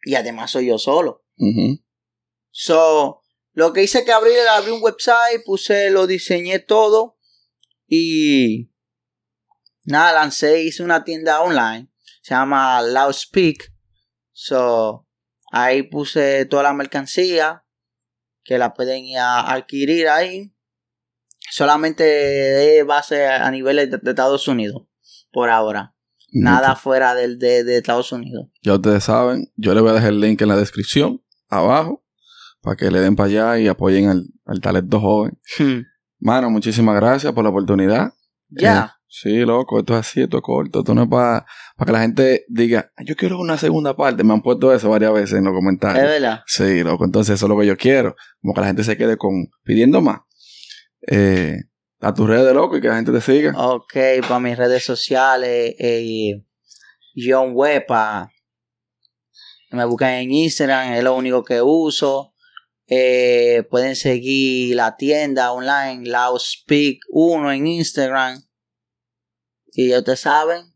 Y 0.05 0.15
además 0.15 0.51
soy 0.51 0.67
yo 0.67 0.79
solo. 0.79 1.25
So, 2.51 3.22
lo 3.53 3.73
que 3.73 3.83
hice 3.83 4.05
que 4.05 4.13
abrí, 4.13 4.33
abrí 4.57 4.71
un 4.71 4.83
website, 4.83 5.45
puse, 5.45 5.91
lo 5.91 6.07
diseñé 6.07 6.59
todo 6.59 7.19
y 7.87 8.71
nada, 9.85 10.13
lancé, 10.13 10.63
hice 10.63 10.83
una 10.83 11.05
tienda 11.05 11.43
online, 11.43 11.91
se 12.23 12.35
llama 12.35 12.81
Loudspeak. 12.83 13.73
So, 14.33 15.07
ahí 15.51 15.83
puse 15.83 16.47
toda 16.47 16.63
la 16.63 16.73
mercancía 16.73 17.65
que 18.45 18.59
la 18.59 18.73
pueden 18.73 19.05
ir 19.05 19.19
a 19.19 19.53
adquirir 19.53 20.09
ahí. 20.09 20.55
Solamente 21.51 22.83
base 22.85 23.27
a 23.27 23.51
nivel 23.51 23.77
de, 23.77 23.99
de 23.99 24.11
Estados 24.11 24.49
Unidos, 24.49 24.85
por 25.31 25.51
ahora. 25.51 25.95
Nada 26.33 26.77
fuera 26.77 27.15
del, 27.15 27.39
de, 27.39 27.63
de 27.63 27.77
Estados 27.77 28.11
Unidos. 28.11 28.47
Ya 28.63 28.73
ustedes 28.75 29.05
saben, 29.05 29.53
yo 29.57 29.75
les 29.75 29.83
voy 29.83 29.91
a 29.91 29.95
dejar 29.95 30.11
el 30.11 30.21
link 30.21 30.41
en 30.41 30.49
la 30.49 30.57
descripción, 30.57 31.23
abajo, 31.51 32.02
para 32.63 32.77
que 32.77 32.91
le 32.91 33.01
den 33.01 33.17
para 33.17 33.29
allá 33.29 33.59
y 33.59 33.69
apoyen 33.69 34.09
al, 34.09 34.25
al 34.47 34.61
talento 34.61 35.01
joven. 35.01 35.39
Hmm. 35.59 35.81
Mano, 36.21 36.49
muchísimas 36.51 36.95
gracias 36.97 37.33
por 37.33 37.43
la 37.45 37.51
oportunidad. 37.51 38.13
Ya. 38.49 38.95
Eh, 38.97 39.03
sí, 39.09 39.39
loco, 39.41 39.81
esto 39.81 39.95
es 39.95 40.01
así, 40.01 40.23
esto 40.23 40.37
es 40.39 40.43
corto, 40.43 40.79
esto 40.81 40.95
no 40.95 41.03
es 41.03 41.09
para 41.09 41.45
que 41.85 41.93
la 41.93 42.01
gente 42.01 42.45
diga, 42.49 42.93
"Ah, 42.97 43.03
yo 43.05 43.17
quiero 43.17 43.41
una 43.41 43.59
segunda 43.59 43.97
parte. 43.97 44.23
Me 44.23 44.33
han 44.33 44.41
puesto 44.43 44.73
eso 44.73 44.89
varias 44.91 45.13
veces 45.13 45.39
en 45.39 45.45
los 45.45 45.53
es 45.53 45.57
comentarios. 45.59 46.05
verdad. 46.05 46.41
Sí, 46.47 46.83
loco, 46.85 47.05
entonces 47.05 47.35
eso 47.35 47.47
es 47.47 47.51
lo 47.51 47.59
que 47.59 47.67
yo 47.67 47.77
quiero. 47.77 48.15
Como 48.41 48.55
que 48.55 48.61
la 48.61 48.67
gente 48.69 48.85
se 48.85 48.97
quede 48.97 49.17
con 49.17 49.49
pidiendo 49.65 50.01
más. 50.01 50.21
Eh, 51.09 51.57
a 52.01 52.15
tus 52.15 52.29
redes 52.29 52.47
de 52.47 52.55
loco 52.55 52.77
y 52.77 52.81
que 52.81 52.89
la 52.89 52.97
gente 52.97 53.11
te 53.13 53.21
siga. 53.21 53.53
Ok, 53.57 53.95
para 54.29 54.41
mis 54.41 54.57
redes 54.57 54.85
sociales, 54.85 55.75
eh, 55.79 56.45
John 57.17 57.51
Wepa. 57.55 58.31
Me 59.71 59.85
buscan 59.87 60.11
en 60.11 60.31
Instagram, 60.33 60.93
es 60.93 61.03
lo 61.03 61.17
único 61.17 61.43
que 61.43 61.63
uso. 61.63 62.32
Eh, 62.89 63.65
pueden 63.71 63.97
seguir 63.97 64.77
la 64.77 64.97
tienda 64.97 65.53
online, 65.53 66.09
Loudspeak 66.09 66.99
1 67.11 67.53
en 67.53 67.67
Instagram. 67.67 68.43
Y 69.73 69.89
ya 69.89 70.01
ustedes 70.01 70.21
saben, 70.21 70.67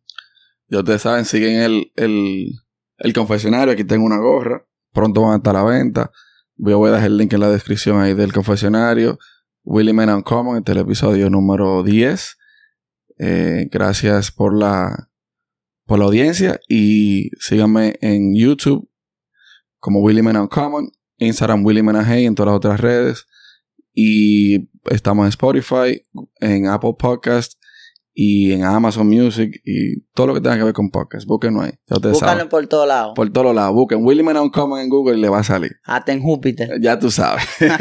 Ya 0.68 0.78
ustedes 0.78 1.02
saben, 1.02 1.24
siguen 1.24 1.60
el, 1.60 1.92
el, 1.96 2.52
el 2.98 3.12
confesionario. 3.12 3.72
Aquí 3.72 3.84
tengo 3.84 4.06
una 4.06 4.18
gorra. 4.18 4.66
Pronto 4.92 5.22
van 5.22 5.34
a 5.34 5.36
estar 5.36 5.54
a 5.56 5.62
la 5.62 5.64
venta. 5.64 6.10
Voy 6.56 6.88
a 6.88 6.92
dejar 6.92 7.08
el 7.08 7.18
link 7.18 7.32
en 7.34 7.40
la 7.40 7.50
descripción 7.50 8.00
ahí 8.00 8.14
del 8.14 8.32
confesionario. 8.32 9.18
Willy 9.62 9.92
Men 9.92 10.10
Uncommon, 10.10 10.58
este 10.58 10.72
es 10.72 10.76
el 10.76 10.84
episodio 10.84 11.28
número 11.28 11.82
10. 11.82 12.36
Eh, 13.18 13.68
gracias 13.70 14.30
por 14.30 14.56
la, 14.56 15.10
por 15.84 15.98
la 15.98 16.06
audiencia. 16.06 16.58
Y 16.68 17.30
síganme 17.38 17.96
en 18.00 18.34
YouTube 18.34 18.88
como 19.78 20.00
Willy 20.00 20.22
Men 20.22 20.38
Uncommon. 20.38 20.90
Instagram 21.18 21.64
Willy 21.64 21.82
Menajay 21.82 22.26
en 22.26 22.34
todas 22.34 22.48
las 22.52 22.56
otras 22.56 22.80
redes. 22.80 23.26
Y 23.94 24.68
estamos 24.90 25.24
en 25.24 25.28
Spotify, 25.30 26.02
en 26.40 26.68
Apple 26.68 26.94
Podcast 26.98 27.54
y 28.12 28.52
en 28.52 28.64
Amazon 28.64 29.06
Music 29.08 29.60
y 29.64 30.00
todo 30.14 30.28
lo 30.28 30.34
que 30.34 30.40
tenga 30.40 30.56
que 30.56 30.64
ver 30.64 30.72
con 30.72 30.90
podcast. 30.90 31.26
Búsquenlo 31.26 31.62
ahí. 31.62 31.72
Ya 31.86 31.96
ustedes 31.96 32.12
Búscalo 32.14 32.32
saben. 32.32 32.48
por 32.48 32.66
todos 32.66 32.88
lados. 32.88 33.12
Por 33.14 33.30
todos 33.30 33.54
lados. 33.54 33.74
Busquen 33.74 34.04
Willie 34.04 34.22
Man 34.22 34.36
Uncommon 34.38 34.80
en 34.80 34.88
Google 34.88 35.16
y 35.18 35.20
le 35.20 35.28
va 35.28 35.40
a 35.40 35.44
salir. 35.44 35.72
Hasta 35.84 36.12
en 36.12 36.20
Júpiter. 36.22 36.80
Ya 36.80 36.98
tú 36.98 37.10
sabes. 37.10 37.44